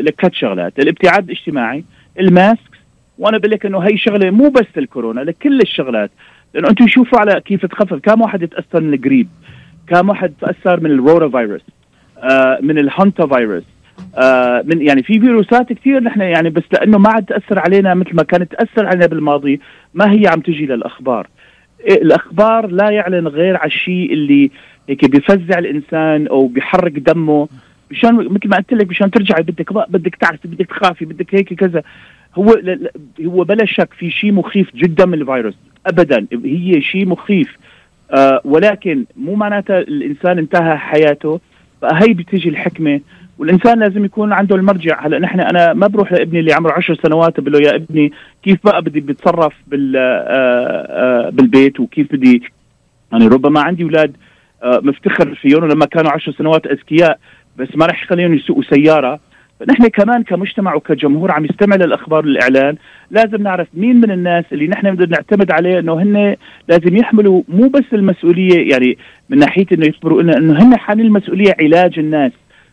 لكت 0.00 0.34
شغلات. 0.34 0.78
الابتعاد 0.78 1.24
الاجتماعي 1.24 1.84
ال 2.20 2.30
mask 2.30 2.72
وأنا 3.18 3.38
بقول 3.38 3.50
لك 3.50 3.66
إنه 3.66 3.78
هي 3.78 3.96
شغلة 3.96 4.30
مو 4.30 4.48
بس 4.48 4.66
الكورونا 4.76 5.20
لكل 5.20 5.60
الشغلات. 5.60 6.10
لأنه 6.54 6.68
أنتم 6.70 6.86
شوفوا 6.86 7.18
على 7.18 7.40
كيف 7.40 7.66
تخفف. 7.66 7.94
كم 7.94 8.20
واحد 8.20 8.42
يتأثر 8.42 8.80
من 8.80 8.94
الجريب. 8.94 9.28
كم 9.86 10.08
واحد 10.08 10.32
تأثر 10.40 10.80
من 10.80 10.90
الروتا 10.90 11.38
فيروس 11.38 11.60
آه 12.18 12.58
من 12.62 12.78
الهانتا 12.78 13.26
فيروس 13.26 13.64
آه 14.16 14.62
من 14.66 14.82
يعني 14.82 15.02
في 15.02 15.20
فيروسات 15.20 15.72
كثير 15.72 16.02
نحن 16.02 16.20
يعني 16.20 16.50
بس 16.50 16.62
لأنه 16.72 16.98
ما 16.98 17.10
عاد 17.10 17.24
تأثر 17.24 17.58
علينا 17.58 17.94
مثل 17.94 18.16
ما 18.16 18.22
كانت 18.22 18.52
تأثر 18.52 18.86
علينا 18.86 19.06
بالماضي 19.06 19.60
ما 19.94 20.12
هي 20.12 20.26
عم 20.26 20.40
تجي 20.40 20.66
للأخبار. 20.66 21.28
إيه 21.80 22.02
الأخبار 22.02 22.66
لا 22.66 22.90
يعلن 22.90 23.28
غير 23.28 23.56
على 23.56 23.66
الشيء 23.66 24.12
اللي 24.12 24.50
هيك 24.88 25.10
بفزع 25.10 25.58
الإنسان 25.58 26.26
أو 26.26 26.46
بيحرك 26.46 26.92
دمه. 26.92 27.48
مشان 27.90 28.14
مثل 28.14 28.48
ما 28.48 28.56
قلت 28.56 28.72
لك 28.72 28.88
مشان 28.88 29.10
ترجعي 29.10 29.42
بدك 29.42 29.72
بدك 29.72 30.14
تعرفي 30.14 30.48
بدك 30.48 30.66
تخافي 30.66 31.04
بدك 31.04 31.34
هيك 31.34 31.54
كذا. 31.54 31.82
هو 32.34 32.60
هو 33.24 33.44
بلا 33.44 33.64
شك 33.64 33.88
في 33.98 34.10
شيء 34.10 34.32
مخيف 34.32 34.76
جدا 34.76 35.06
من 35.06 35.14
الفيروس. 35.14 35.54
ابدا 35.86 36.26
هي 36.44 36.80
شيء 36.80 37.06
مخيف. 37.06 37.56
آه 38.12 38.40
ولكن 38.44 39.04
مو 39.16 39.34
معناتها 39.34 39.78
الإنسان 39.78 40.38
انتهى 40.38 40.76
حياته 40.78 41.40
فهي 41.82 42.14
بتيجي 42.14 42.48
الحكمة. 42.48 43.00
والإنسان 43.38 43.78
لازم 43.78 44.04
يكون 44.04 44.32
عنده 44.32 44.56
المرجع. 44.56 45.06
هلا 45.06 45.18
نحن 45.18 45.40
أنا 45.40 45.72
ما 45.72 45.86
بروح 45.86 46.12
لابني 46.12 46.40
اللي 46.40 46.52
عمره 46.52 46.72
عشر 46.72 46.94
سنوات 46.94 47.40
بقول 47.40 47.52
له 47.52 47.58
يا 47.68 47.74
ابني 47.76 48.12
كيف 48.42 48.58
بقى 48.64 48.82
بدي 48.82 49.00
بتصرف 49.00 49.54
بال 49.66 49.96
آه 49.96 51.26
آه 51.26 51.30
بالبيت 51.30 51.80
وكيف 51.80 52.12
بدي؟ 52.12 52.42
يعني 53.12 53.26
ربما 53.26 53.60
عندي 53.60 53.82
أولاد 53.82 54.16
مفتخر 54.64 55.34
فيهم 55.34 55.64
لما 55.64 55.86
كانوا 55.86 56.10
عشر 56.10 56.32
سنوات 56.32 56.66
أذكياء 56.66 57.18
بس 57.56 57.68
ما 57.76 57.86
راح 57.86 58.02
يخليهم 58.02 58.34
يسوقوا 58.34 58.62
سيارة. 58.62 59.20
فنحن 59.62 59.88
كمان 59.88 60.22
كمجتمع 60.22 60.74
وكجمهور 60.74 61.32
عم 61.32 61.44
يستمع 61.44 61.76
للأخبار 61.76 62.26
والإعلان 62.26 62.76
لازم 63.10 63.42
نعرف 63.42 63.68
مين 63.74 63.96
من 63.96 64.10
الناس 64.10 64.44
اللي 64.52 64.66
نحن 64.66 64.94
بدنا 64.94 65.16
نعتمد 65.16 65.52
عليه 65.52 65.78
إنه 65.78 66.02
هن 66.02 66.36
لازم 66.68 66.96
يحملوا 66.96 67.42
مو 67.48 67.68
بس 67.68 67.84
المسؤولية 67.92 68.70
يعني 68.70 68.98
من 69.30 69.38
ناحية 69.38 69.66
إنه 69.72 69.86
يخبروا 69.86 70.22
لنا 70.22 70.36
إنه 70.36 70.62
هن 70.62 70.76
حاملين 70.76 71.06
المسؤولية 71.06 71.56
علاج 71.60 71.98
الناس. 71.98 72.32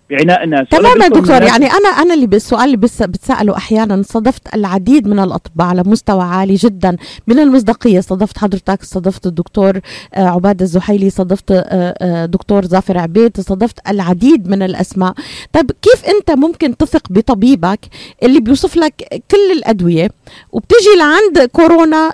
بعناء 0.09 0.43
الناس 0.43 0.67
تماما 0.69 1.07
دكتور 1.07 1.41
يعني 1.41 1.65
أنا 1.65 1.89
أنا 1.89 2.13
اللي 2.13 2.27
بالسؤال 2.27 2.65
اللي 2.65 2.77
بس 2.77 3.01
بتسأله 3.01 3.57
أحيانا 3.57 4.01
صادفت 4.03 4.55
العديد 4.55 5.07
من 5.07 5.19
الأطباء 5.19 5.67
على 5.67 5.83
مستوى 5.85 6.23
عالي 6.23 6.55
جدا. 6.55 6.95
من 7.27 7.39
المصداقية 7.39 7.99
صادفت 7.99 8.37
حضرتك 8.37 8.83
صادفت 8.83 9.25
الدكتور 9.27 9.79
آه، 10.13 10.25
عباد 10.25 10.61
الزحيلي 10.61 11.09
صادفت 11.09 11.51
آه، 11.51 11.63
آه، 12.01 12.25
دكتور 12.25 12.65
ظافر 12.65 12.97
عبيد 12.97 13.41
صادفت 13.41 13.89
العديد 13.89 14.47
من 14.47 14.63
الأسماء. 14.63 15.13
طيب 15.53 15.71
كيف 15.81 16.05
أنت 16.05 16.31
ممكن 16.31 16.77
تثق 16.77 17.03
بطبيبك 17.09 17.79
اللي 18.23 18.39
بيوصف 18.39 18.77
لك 18.77 19.23
كل 19.31 19.51
الأدوية 19.57 20.09
وبتجي 20.51 20.95
لعند 20.99 21.49
كورونا 21.51 22.11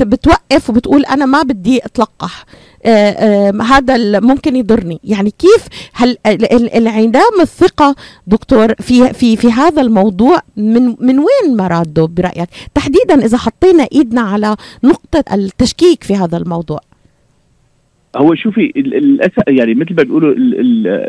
بتوقف 0.00 0.70
وبتقول 0.70 1.04
أنا 1.04 1.26
ما 1.26 1.42
بدي 1.42 1.84
أتلقح؟ 1.84 2.44
هذا 3.62 4.20
ممكن 4.20 4.56
يضرني. 4.56 5.00
يعني 5.04 5.30
كيف 5.30 5.66
هل 5.92 6.16
انعدام 6.76 7.40
الثقة 7.40 7.94
دكتور 8.26 8.74
في 8.74 9.12
في 9.12 9.36
في 9.36 9.52
هذا 9.52 9.82
الموضوع 9.82 10.38
من 10.56 10.96
من 11.00 11.18
وين 11.18 11.56
مراده 11.56 12.06
برأيك؟ 12.06 12.48
تحديدا 12.74 13.24
إذا 13.24 13.38
حطينا 13.38 13.86
إيدنا 13.92 14.20
على 14.20 14.56
نقطة 14.84 15.24
التشكيك 15.34 16.04
في 16.04 16.16
هذا 16.16 16.36
الموضوع. 16.36 16.80
هو 18.16 18.34
شوفي 18.34 18.72
الأسف 18.76 19.42
يعني 19.48 19.74
مثل 19.74 19.94
ما 19.94 20.02
بيقولوا 20.02 20.34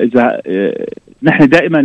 إذا 0.04 0.42
آه، 0.48 0.86
نحن 1.24 1.50
دائما 1.50 1.80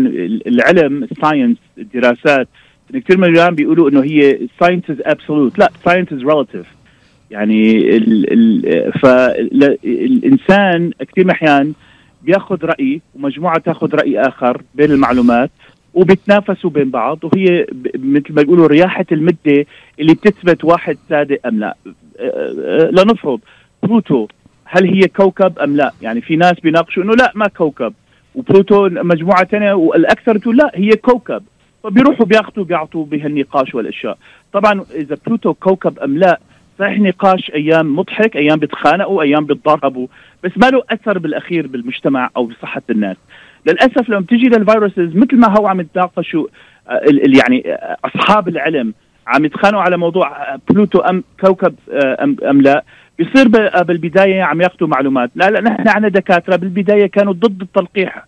العلم 0.46 1.05
ال 1.05 1.11
science 1.11 1.57
الدراسات 1.79 2.48
كثير 2.94 3.18
من 3.18 3.24
العلماء 3.24 3.55
بيقولوا 3.55 3.90
إنه 3.90 4.05
هي 4.05 4.38
science 4.61 4.91
is 4.91 4.97
absolute 5.01 5.59
لا 5.59 5.70
science 5.85 6.12
is 6.12 6.19
relative 6.19 6.67
يعني 7.31 7.79
ال 7.97 8.33
ال 8.33 8.93
فالانسان 8.93 10.91
كثير 11.01 11.25
من 11.25 11.31
الأحيان 11.31 11.73
بياخذ 12.23 12.64
رأي 12.64 13.01
ومجموعة 13.14 13.59
تاخذ 13.59 13.95
رأي 13.95 14.21
آخر 14.21 14.62
بين 14.75 14.91
المعلومات 14.91 15.51
وبيتنافسوا 15.95 16.71
بين 16.71 16.91
بعض 16.91 17.19
وهي 17.25 17.67
مثل 17.95 18.35
ما 18.35 18.43
بيقولوا 18.43 18.67
رياحة 18.67 19.05
المدة 19.12 19.67
اللي 20.01 20.14
بتثبت 20.14 20.64
واحد 20.64 20.99
صادق 21.11 21.38
أم 21.47 21.59
لا. 21.59 21.77
لنفرض 22.93 23.41
بلوتو 23.83 24.27
هل 24.64 24.85
هي 24.95 25.09
كوكب 25.09 25.59
أم 25.59 25.77
لا؟ 25.77 25.93
يعني 26.03 26.21
في 26.21 26.37
ناس 26.37 26.61
بيناقشوا 26.61 27.03
إنه 27.03 27.12
لا 27.12 27.33
ما 27.35 27.49
كوكب. 27.49 27.93
وبلوتو 28.35 28.88
مجموعة 28.88 29.45
ثانية 29.45 29.73
والأكثر 29.73 30.38
تقول 30.38 30.57
لا 30.57 30.71
هي 30.75 30.91
كوكب. 30.91 31.43
فبيروحوا 31.85 32.27
بياخذوا 32.27 32.64
بيعطوا 32.64 33.05
بهالنقاش 33.05 33.75
والأشياء. 33.75 34.19
طبعا 34.53 34.85
إذا 34.95 35.17
بلوتو 35.27 35.55
كوكب 35.55 35.99
أم 35.99 36.19
لا 36.19 36.41
صحيح 36.79 37.01
نقاش 37.01 37.51
أيام 37.55 37.97
مضحك 37.97 38.37
أيام 38.37 38.59
بيتخانقوا 38.59 39.23
أيام 39.23 39.47
بيتضاربوا 39.47 40.07
بس 40.45 40.51
ما 40.57 40.67
له 40.67 40.83
أثر 40.91 41.19
بالأخير 41.19 41.67
بالمجتمع 41.67 42.31
أو 42.37 42.45
بصحة 42.47 42.83
الناس. 42.91 43.17
للأسف 43.67 44.09
لما 44.09 44.25
تيجي 44.29 44.49
لل 44.49 44.64
viruses 44.64 45.17
مثل 45.17 45.37
ما 45.37 45.59
هو 45.59 45.67
عم 45.67 45.81
يتناقشوا 45.81 46.47
آه، 46.88 47.01
يعني 47.45 47.73
آه، 47.73 47.97
أصحاب 48.05 48.49
العلم 48.49 48.95
عم 49.27 49.45
يتخانقوا 49.45 49.83
على 49.83 49.97
موضوع 49.97 50.53
آه، 50.53 50.61
بلوتو 50.71 50.99
أم 50.99 51.25
كوكب 51.41 51.75
ام, 51.93 52.37
أم 52.51 52.61
لا. 52.61 52.85
بيصير 53.19 53.49
بالبداية 53.83 54.43
عم 54.43 54.61
ياخذوا 54.61 54.88
معلومات. 54.88 55.31
لا 55.35 55.51
لا 55.51 55.61
نحن 55.61 55.88
عندنا 55.88 56.09
دكاترة 56.09 56.57
بالبداية 56.57 57.07
كانوا 57.07 57.33
ضد 57.33 57.62
التلقيح. 57.62 58.25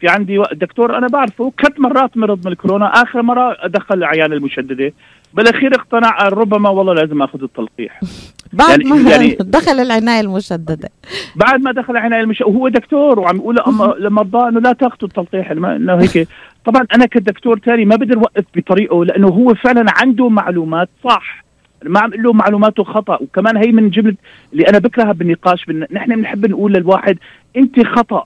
في 0.00 0.08
عندي 0.08 0.42
دكتور 0.52 0.98
أنا 0.98 1.06
بعرفه 1.06 1.52
كت 1.58 1.80
مرات 1.80 2.16
مرض 2.16 2.46
من 2.46 2.52
الكورونا 2.52 2.86
آخر 2.86 3.22
مرة 3.22 3.66
دخل 3.66 3.94
العناية 3.98 4.32
المشددة. 4.32 4.92
بالاخير 5.34 5.74
اقتنع 5.74 6.28
ربما 6.28 6.68
والله 6.70 6.94
لازم 6.94 7.22
آخذ 7.22 7.42
التلقيح. 7.42 8.00
بعد 8.52 8.68
يعني 8.70 8.84
ما 8.84 9.10
يعني 9.10 9.36
دخل 9.58 9.80
العناية 9.80 10.20
المشددة. 10.20 10.88
بعد 11.36 11.60
ما 11.60 11.72
دخل 11.72 11.92
العناية 11.92 12.20
المشددة 12.20 12.46
وهو 12.46 12.68
دكتور 12.68 13.20
وعم 13.20 13.36
يقول 13.36 13.56
لمرضاه 13.98 14.48
إنه 14.48 14.60
لا 14.60 14.72
تأخذوا 14.72 15.08
التلقيح 15.08 15.50
إنه 15.50 15.94
هيك. 15.94 16.28
طبعا 16.64 16.86
أنا 16.94 17.06
كدكتور 17.06 17.58
ثاني 17.58 17.84
ما 17.84 17.96
بقدر 17.96 18.16
أوقف 18.16 18.44
بطريقه 18.56 19.04
لأنه 19.04 19.28
هو 19.28 19.54
فعلا 19.54 19.84
عنده 19.88 20.28
معلومات 20.28 20.88
صح. 21.04 21.44
ما 21.84 22.00
عم 22.00 22.10
له 22.10 22.32
معلوماته 22.32 22.84
خطأ. 22.84 23.18
وكمان 23.22 23.56
هي 23.56 23.72
من 23.72 23.90
جملة 23.90 24.16
اللي 24.52 24.68
أنا 24.68 24.78
بكرهها 24.78 25.12
بالنقاش 25.12 25.64
بن... 25.64 25.86
نحن 25.92 26.16
بنحب 26.16 26.46
نقول 26.46 26.72
للواحد 26.72 27.18
أنت 27.56 27.86
خطأ. 27.86 28.24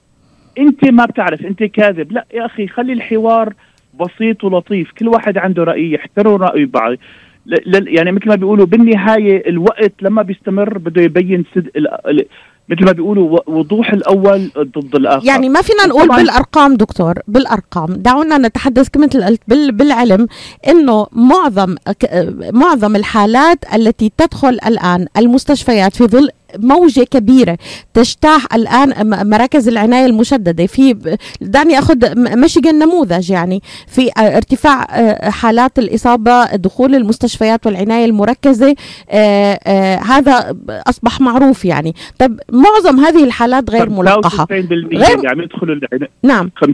أنت 0.57 0.85
ما 0.85 1.05
بتعرف 1.05 1.45
أنت 1.45 1.63
كاذب. 1.63 2.11
لا 2.11 2.25
يا 2.33 2.45
أخي 2.45 2.67
خلي 2.67 2.93
الحوار 2.93 3.53
بسيط 3.99 4.43
ولطيف 4.43 4.91
كل 4.99 5.07
واحد 5.07 5.37
عنده 5.37 5.63
رأي 5.63 5.91
يحترم 5.91 6.35
رأي 6.35 6.65
بعض. 6.65 6.97
يعني 7.71 8.11
مثل 8.11 8.27
ما 8.29 8.35
بيقولوا 8.35 8.65
بالنهاية 8.65 9.49
الوقت 9.49 9.93
لما 10.01 10.21
بيستمر 10.21 10.77
بده 10.77 11.01
يبين 11.01 11.45
صدق 11.55 11.71
مثل 12.69 12.85
ما 12.85 12.91
بيقولوا 12.91 13.39
وضوح 13.47 13.93
الأول 13.93 14.51
ضد 14.57 14.95
الآخر. 14.95 15.27
يعني 15.27 15.49
ما 15.49 15.61
فينا 15.61 15.85
نقول 15.87 16.07
بالأرقام 16.07 16.75
دكتور 16.75 17.13
بالأرقام. 17.27 17.87
دعونا 17.89 18.37
نتحدث 18.37 18.89
كما 18.89 19.05
قلت 19.05 19.41
بالعلم 19.47 20.27
إنه 20.67 21.07
معظم 21.11 21.75
معظم 22.53 22.95
الحالات 22.95 23.75
التي 23.75 24.11
تدخل 24.17 24.57
الآن 24.67 25.07
المستشفيات 25.17 25.95
في 25.95 26.03
ظل 26.03 26.29
موجة 26.59 27.03
كبيرة 27.03 27.57
تجتاح 27.93 28.53
الآن 28.53 28.93
مراكز 29.29 29.67
العناية 29.67 30.05
المشددة. 30.05 30.65
في 30.65 30.95
دعني 31.41 31.79
أخذ 31.79 31.97
ميشيغان 32.37 32.79
نموذج 32.79 33.29
يعني 33.29 33.61
في 33.87 34.09
ارتفاع 34.17 34.85
حالات 35.29 35.79
الإصابة 35.79 36.55
دخول 36.55 36.95
المستشفيات 36.95 37.65
والعناية 37.65 38.05
المركزة 38.05 38.75
هذا 40.05 40.55
أصبح 40.69 41.21
معروف 41.21 41.65
يعني. 41.65 41.95
طب 42.19 42.39
معظم 42.51 42.99
هذه 42.99 43.23
الحالات 43.23 43.69
غير 43.69 43.89
ملقحة. 43.89 44.47
غير 44.51 45.21
عم 45.25 45.41
يدخلوا 45.41 45.79
نعم. 46.23 46.51
95% 46.65 46.67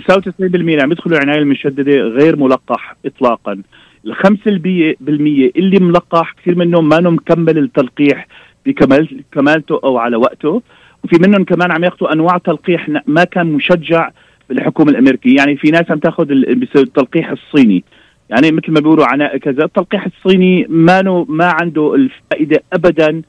عم 0.81 0.91
يدخلوا 0.91 1.17
العناية 1.17 1.39
المشددة 1.39 1.91
غير 1.91 2.35
ملقح 2.35 2.95
إطلاقا. 3.05 3.61
الخمسة 4.05 4.59
بالمية 4.99 5.51
اللي 5.55 5.79
ملقح 5.79 6.35
كثير 6.41 6.55
منهم 6.55 6.89
ما 6.89 6.99
مكمل 6.99 7.57
التلقيح. 7.57 8.27
بكمال 8.65 9.23
كمالته 9.31 9.79
أو 9.83 9.97
على 9.97 10.15
وقته. 10.17 10.61
وفي 11.03 11.15
منهم 11.27 11.43
كمان 11.43 11.71
عم 11.71 11.83
ياخذوا 11.83 12.13
أنواع 12.13 12.37
تلقيح 12.37 12.89
ما 13.07 13.23
كان 13.23 13.47
مشجع 13.47 14.09
بالحكومة 14.49 14.91
الأمريكية. 14.91 15.35
يعني 15.35 15.57
في 15.57 15.71
ناس 15.71 15.91
عم 15.91 15.99
تاخذ 15.99 16.31
التلقيح 16.31 17.31
الصيني. 17.31 17.83
يعني 18.29 18.51
مثل 18.51 18.71
ما 18.71 18.79
بيقولوا 18.79 19.05
عناء 19.05 19.37
كذا. 19.37 19.65
التلقيح 19.65 20.05
الصيني 20.05 20.65
ما 20.69 21.25
ما 21.29 21.53
عنده 21.61 21.95
الفائدة 21.95 22.63
ابدا. 22.73 23.21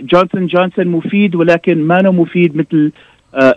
جونسون 0.00 0.46
جونسون 0.46 0.86
مفيد 0.86 1.34
ولكن 1.34 1.82
ما 1.82 2.02
مفيد 2.02 2.56
مثل 2.56 2.92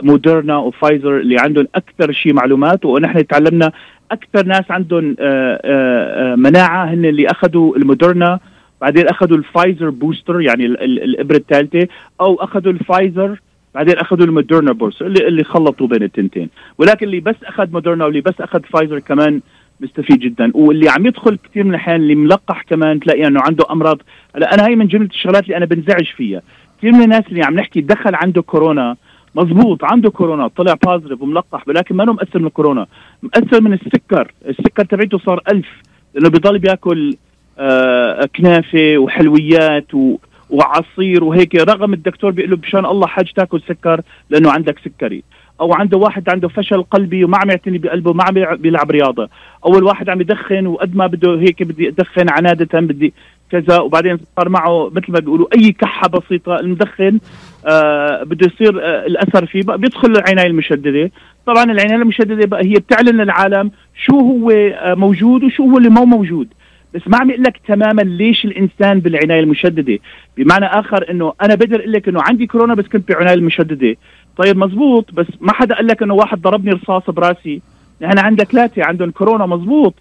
موديرنا 0.04 0.58
وفايزر 0.58 1.20
اللي 1.20 1.36
عندهم 1.40 1.68
أكثر 1.76 2.12
شيء 2.12 2.34
معلومات. 2.34 2.86
ونحن 2.86 3.28
تعلمنا 3.28 3.72
أكثر 4.12 4.46
ناس 4.46 4.64
عندهم 4.70 5.16
آه، 5.20 5.60
آه، 5.66 6.34
آه، 6.34 6.36
مناعة. 6.36 6.86
هن 6.86 7.06
اللي 7.06 7.28
أخذوا 7.28 7.78
المودرنا. 7.78 8.40
بعدين 8.84 9.08
أخذوا 9.08 9.38
الفايزر 9.38 9.90
booster 9.90 10.42
يعني 10.42 10.66
الإبرة 10.66 11.38
الثالثة 11.38 11.88
أو 12.22 12.36
أخذوا 12.36 12.72
الفايزر 12.74 13.40
بعدين 13.76 13.98
أخذوا 13.98 14.26
المودرنا 14.26 14.72
booster 14.72 15.06
اللي 15.06 15.28
اللي 15.28 15.44
خلطوا 15.44 15.88
بين 15.88 16.04
التنتين. 16.04 16.50
ولكن 16.78 17.06
اللي 17.06 17.20
بس 17.20 17.36
أخذ 17.44 17.72
مودرنا 17.72 18.06
واللي 18.06 18.22
بس 18.22 18.42
أخذ 18.42 18.62
فايزر 18.64 19.00
كمان 19.00 19.42
مستفيد 19.80 20.20
جدا. 20.20 20.52
واللي 20.54 20.90
عم 20.90 21.06
يدخل 21.06 21.38
كثير 21.44 21.64
من 21.64 21.70
الأحيان 21.70 22.02
اللي 22.02 22.16
ملقح 22.16 22.62
كمان 22.62 23.00
تلاقي 23.00 23.28
إنه 23.28 23.40
عنده 23.48 23.66
أمراض. 23.72 23.98
هلا 24.36 24.54
أنا 24.54 24.68
هي 24.68 24.76
من 24.76 24.88
جملة 24.88 25.10
الشغلات 25.10 25.44
اللي 25.44 25.58
أنا 25.58 25.66
بنزعج 25.66 26.06
فيها. 26.18 26.42
كثير 26.78 26.92
من 26.92 27.04
الناس 27.04 27.24
اللي 27.30 27.44
عم 27.44 27.56
نحكي 27.56 27.82
دخل 27.82 28.16
عنده 28.16 28.42
كورونا 28.42 28.96
مزبوط 29.36 29.84
عنده 29.84 30.12
كورونا 30.12 30.48
طلع 30.48 30.76
بازرف 30.86 31.22
وملقح 31.22 31.68
ولكن 31.68 31.96
ما 31.96 32.06
مؤثر 32.06 32.40
من 32.40 32.48
الكورونا. 32.48 32.88
مؤثر 33.24 33.62
من 33.62 33.74
السكر. 33.74 34.32
السكر 34.48 34.86
تبعته 34.86 35.18
صار 35.18 35.42
ألف 35.52 35.68
لأنه 36.14 36.30
بضل 36.30 36.60
بيأكل 36.60 37.16
آه 37.60 38.30
كنافة 38.36 38.98
وحلويات 38.98 39.94
و 39.94 40.18
وعصير 40.50 41.24
وهيك. 41.24 41.56
رغم 41.56 41.94
الدكتور 41.94 42.32
بيقول 42.32 42.52
له 42.52 42.58
بشان 42.58 42.86
الله 42.86 43.08
حاج 43.08 43.32
تاكل 43.32 43.62
سكر 43.68 44.02
لأنه 44.30 44.52
عندك 44.52 44.80
سكري. 44.80 45.24
أو 45.62 45.74
عنده 45.74 45.98
واحد 45.98 46.30
عنده 46.30 46.48
فشل 46.48 46.84
قلبي 46.84 47.24
وما 47.24 47.38
عم 47.38 47.50
يعتني 47.50 47.78
بقلبه 47.78 48.14
ما 48.14 48.24
عم 48.24 48.56
بيلعب 48.56 48.92
رياضة. 48.92 49.30
أو 49.66 49.78
الواحد 49.78 50.10
عم 50.10 50.22
يدخن 50.22 50.68
وقد 50.68 50.96
ما 50.96 51.08
بده 51.08 51.40
هيك 51.40 51.64
بدي 51.64 51.88
أدخن 51.90 52.30
عنادة 52.30 52.80
بدي 52.80 53.14
كذا. 53.52 53.80
وبعدين 53.80 54.18
صار 54.38 54.50
معه 54.50 54.90
مثل 54.96 55.12
ما 55.12 55.20
بيقولوا 55.20 55.48
أي 55.56 55.72
كحة 55.72 56.08
بسيطة. 56.08 56.60
المدخن 56.60 57.20
آه 57.68 58.24
بده 58.24 58.48
يصير 58.54 58.80
آه 58.84 59.06
الأثر 59.06 59.46
فيه. 59.46 59.64
بقى 59.64 59.78
بيدخل 59.78 60.12
العنايه 60.12 60.48
المشددة. 60.48 61.12
طبعا 61.46 61.64
العنايه 61.64 61.96
المشددة 62.02 62.46
بقى 62.46 62.66
هي 62.66 62.74
بتعلن 62.74 63.22
للعالم 63.22 63.72
شو 64.06 64.20
هو 64.20 64.50
آه 64.52 64.94
موجود 64.94 65.44
وشو 65.44 65.64
هو 65.64 65.78
اللي 65.78 65.90
مو 65.90 66.06
موجود. 66.06 66.48
بس 66.94 67.02
ما 67.08 67.18
عم 67.18 67.30
يقول 67.30 67.44
لك 67.44 67.58
تماما 67.68 68.02
ليش 68.02 68.46
الإنسان 68.46 69.00
بالعناية 69.00 69.40
المشددة؟ 69.40 70.00
بمعنى 70.38 70.66
آخر 70.66 71.12
إنه 71.12 71.34
أنا 71.42 71.56
بقدر 71.56 71.80
أقول 71.80 71.92
لك 71.92 72.08
إنه 72.08 72.22
عندي 72.22 72.48
كورونا 72.48 72.74
بس 72.74 72.86
كنت 72.86 73.08
بالعنايه 73.08 73.34
المشددة. 73.34 73.96
طيب 74.38 74.58
مزبوط 74.58 75.12
بس 75.14 75.28
ما 75.42 75.54
حدا 75.54 75.76
قال 75.76 75.88
لك 75.88 76.04
إنه 76.04 76.14
واحد 76.14 76.42
ضربني 76.42 76.72
رصاص 76.72 77.10
براسي. 77.10 77.62
نحن 78.02 78.20
عندك 78.20 78.52
ثلاثة 78.52 78.86
عندهم 78.86 79.12
كورونا 79.12 79.46
مزبوط. 79.46 79.94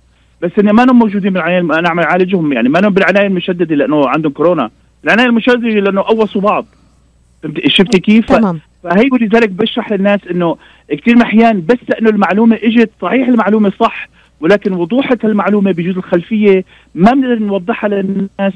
بس 0.43 0.51
ان 0.59 0.71
ما 0.71 0.85
هم 0.85 0.99
موجودين 0.99 1.33
بالعناية 1.33 1.61
أنا 1.61 1.89
عم 1.89 2.01
أعالجهم 2.01 2.53
يعني. 2.53 2.69
ما 2.69 2.89
هم 2.89 2.91
بالعناية 2.95 3.27
المشددة 3.27 3.77
لأنه 3.77 4.09
عندهم 4.09 4.33
كورونا. 4.33 4.71
العناية 5.05 5.27
المشددة 5.27 5.69
لأنه 5.69 6.03
قوصوا 6.03 6.41
بعض. 6.41 6.67
شفتي 7.67 8.01
كيف؟ 8.01 8.27
تمام. 8.27 8.61
فهي 8.83 9.09
ولذلك 9.13 9.49
بشرح 9.49 9.93
للناس 9.93 10.21
إنه 10.31 10.57
كثير 10.89 11.17
من 11.17 11.23
احيان 11.23 11.67
بس 11.67 11.79
إنه 12.01 12.11
المعلومة 12.11 12.59
إجت 12.63 12.91
صحيح 13.03 13.29
المعلومة 13.29 13.73
صح 13.81 14.09
ولكن 14.43 14.73
وضوحة 14.73 15.19
المعلومة 15.25 15.73
بجوز 15.73 15.97
الخلفية 15.97 16.65
ما 16.95 17.11
بنقدر 17.11 17.39
نوضحها 17.39 17.89
للناس 17.89 18.53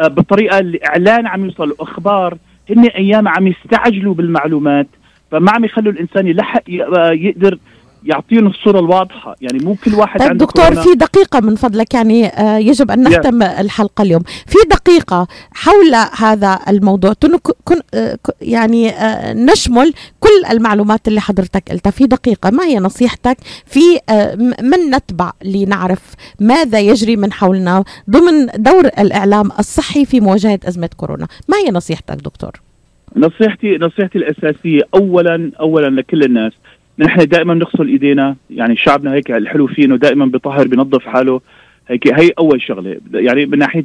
آه، 0.00 0.08
بالطريقة 0.08 0.58
اللي 0.58 0.80
اعلان 0.86 1.26
عم 1.26 1.44
يوصل 1.44 1.74
أخبار 1.80 2.38
هن 2.70 2.84
أيام 2.84 3.28
عم 3.28 3.46
يستعجلوا 3.46 4.14
بالمعلومات 4.14 4.86
فما 5.30 5.50
عم 5.52 5.64
يخلوا 5.64 5.92
الإنسان 5.92 6.26
يلحق 6.26 6.62
آه، 6.70 7.10
يقدر 7.12 7.58
يعطيهم 8.04 8.46
الصورة 8.46 8.80
الواضحة. 8.80 9.36
يعني 9.40 9.64
مو 9.64 9.76
كل 9.84 9.94
واحد 9.94 10.20
طيب 10.20 10.28
عنده 10.30 10.44
دكتور 10.46 10.64
كورونا. 10.64 10.82
في 10.82 10.94
دقيقة 10.94 11.40
من 11.40 11.54
فضلك. 11.54 11.94
يعني 11.94 12.26
آه 12.26 12.58
يجب 12.58 12.90
أن 12.90 13.02
نختم 13.02 13.44
yeah. 13.44 13.60
الحلقة 13.60 14.02
اليوم. 14.02 14.22
في 14.22 14.58
دقيقة 14.70 15.26
حول 15.52 15.94
هذا 16.18 16.58
الموضوع. 16.68 17.12
كن 17.64 17.80
آه 17.94 18.18
يعني 18.40 18.90
آه 18.90 19.32
نشمل 19.32 19.92
كل 20.20 20.50
المعلومات 20.50 21.08
اللي 21.08 21.20
حضرتك 21.20 21.70
قلتها. 21.70 21.90
في 21.90 22.06
دقيقة 22.06 22.50
ما 22.50 22.64
هي 22.64 22.78
نصيحتك؟ 22.78 23.36
في 23.66 23.80
من 24.62 24.94
نتبع 24.94 25.32
لنعرف 25.44 26.14
ماذا 26.40 26.80
يجري 26.80 27.16
من 27.16 27.32
حولنا 27.32 27.84
ضمن 28.10 28.46
دور 28.56 28.86
الإعلام 28.86 29.50
الصحي 29.58 30.04
في 30.04 30.20
مواجهة 30.20 30.60
أزمة 30.68 30.90
كورونا؟ 30.96 31.26
ما 31.48 31.56
هي 31.56 31.70
نصيحتك 31.70 32.16
دكتور؟ 32.16 32.50
نصيحتي 33.16 33.78
نصيحتي 33.80 34.18
الأساسية 34.18 34.80
اولا 34.94 35.52
اولا 35.60 36.00
لكل 36.00 36.22
الناس 36.22 36.52
نحن 36.98 37.24
دائما 37.28 37.54
نغسل 37.54 37.88
إيدينا 37.88 38.36
يعني 38.50 38.76
شعبنا 38.76 39.12
هيك 39.12 39.30
الحلو 39.30 39.66
فيه 39.66 39.84
انه 39.84 39.96
دائما 39.96 40.26
بيطهر 40.26 40.68
بنظف 40.68 41.06
حاله 41.06 41.40
هيك 41.88 42.20
هي 42.20 42.30
أول 42.38 42.62
شغلة. 42.62 43.00
يعني 43.14 43.46
من 43.46 43.58
ناحية 43.58 43.84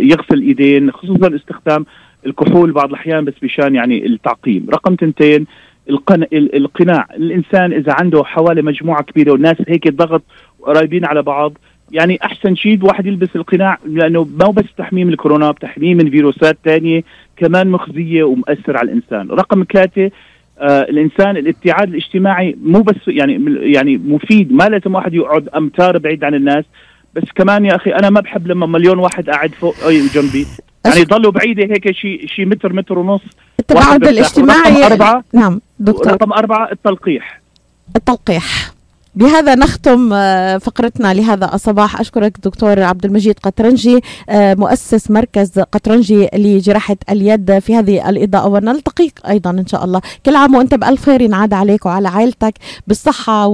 يغسل 0.00 0.34
الايدين 0.34 0.90
خصوصا 0.90 1.36
استخدام 1.36 1.86
الكحول 2.26 2.72
بعض 2.72 2.88
الأحيان 2.88 3.24
بس 3.24 3.34
بشان 3.42 3.74
يعني 3.74 4.06
التعقيم. 4.06 4.66
رقم 4.70 4.94
تنتين 4.94 5.46
القن... 5.90 6.24
القناع. 6.32 7.06
الإنسان 7.16 7.72
إذا 7.72 7.92
عنده 8.00 8.24
حوالي 8.24 8.62
مجموعة 8.62 9.02
كبيرة 9.02 9.32
والناس 9.32 9.56
هيك 9.68 9.88
ضغط 9.88 10.22
قريبين 10.62 11.04
على 11.04 11.22
بعض 11.22 11.58
يعني 11.92 12.18
أحسن 12.24 12.54
شيء 12.54 12.74
الواحد 12.74 13.06
يلبس 13.06 13.28
القناع 13.36 13.78
لأنه 13.86 14.28
مو 14.42 14.50
بس 14.50 14.64
تحميه 14.78 15.04
من 15.04 15.12
الكورونا 15.12 15.50
بتحميه 15.50 15.94
من 15.94 16.10
فيروسات 16.10 16.58
ثانية 16.64 17.02
كمان 17.36 17.68
مخزية 17.68 18.22
ومؤثر 18.22 18.76
على 18.76 18.90
الإنسان. 18.90 19.30
رقم 19.30 19.64
ثلاثة 19.72 20.10
الإنسان 20.62 21.36
الابتعاد 21.36 21.88
الاجتماعي 21.88 22.56
مو 22.62 22.80
بس 22.80 22.96
يعني 23.06 23.44
يعني 23.72 23.96
مفيد. 23.96 24.52
ما 24.52 24.64
لازم 24.64 24.94
واحد 24.94 25.14
يقعد 25.14 25.48
أمتار 25.48 25.98
بعيد 25.98 26.24
عن 26.24 26.34
الناس. 26.34 26.64
بس 27.14 27.22
كمان 27.34 27.64
يا 27.64 27.76
أخي 27.76 27.90
أنا 27.90 28.10
ما 28.10 28.20
بحب 28.20 28.46
لما 28.46 28.66
مليون 28.66 28.98
واحد 28.98 29.30
قاعد 29.30 29.50
فوق 29.54 29.74
أي 29.86 30.06
جنبي. 30.06 30.46
يعني 30.86 31.00
يضلوا 31.00 31.32
بعيدة 31.32 31.62
هيك 31.62 31.92
شيء 31.92 32.26
شيء 32.26 32.46
متر 32.46 32.72
متر 32.72 32.98
ونص. 32.98 33.22
التباعد 33.60 34.06
الاجتماعي 34.06 34.72
رقم 34.72 34.92
أربعة. 34.92 35.24
نعم 35.32 35.60
دكتور. 35.78 36.12
رقم 36.12 36.32
أربعة 36.32 36.72
التلقيح. 36.72 37.40
التلقيح. 37.96 38.73
بهذا 39.16 39.54
نختم 39.54 40.12
آه، 40.12 40.58
فقرتنا 40.58 41.14
لهذا 41.14 41.54
الصباح. 41.54 42.00
أشكرك 42.00 42.38
دكتور 42.44 42.82
عبد 42.82 43.04
المجيد 43.04 43.38
قطرنجي 43.38 44.00
آه، 44.28 44.54
مؤسس 44.54 45.10
مركز 45.10 45.60
قطرنجي 45.60 46.28
لجراحة 46.34 46.96
اليد 47.10 47.58
في 47.58 47.76
هذه 47.76 48.08
الإضاءة 48.08 48.48
ونلتقيك 48.48 49.20
أيضا 49.28 49.50
إن 49.50 49.66
شاء 49.66 49.84
الله. 49.84 50.00
كل 50.26 50.36
عام 50.36 50.54
وأنت 50.54 50.74
بألف 50.74 51.04
خير 51.04 51.20
ينعاد 51.20 51.54
عليك 51.54 51.86
وعلى 51.86 52.08
عائلتك 52.08 52.54
بالصحة 52.86 53.46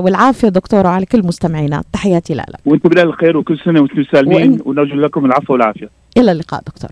والعافية 0.00 0.48
دكتور 0.48 0.86
وعلى 0.86 1.06
كل 1.06 1.26
مستمعينا. 1.26 1.82
تحياتي 1.92 2.34
لك. 2.34 2.44
وأنتم 2.66 2.88
بالخير 2.88 3.36
وكل 3.36 3.58
سنة 3.64 3.80
وأنتم 3.80 4.04
سالمين 4.12 4.58
ونرجو 4.64 4.94
لكم 4.94 5.24
العفو 5.24 5.52
والعافية. 5.52 5.90
إلى 6.16 6.32
اللقاء 6.32 6.60
دكتور. 6.66 6.90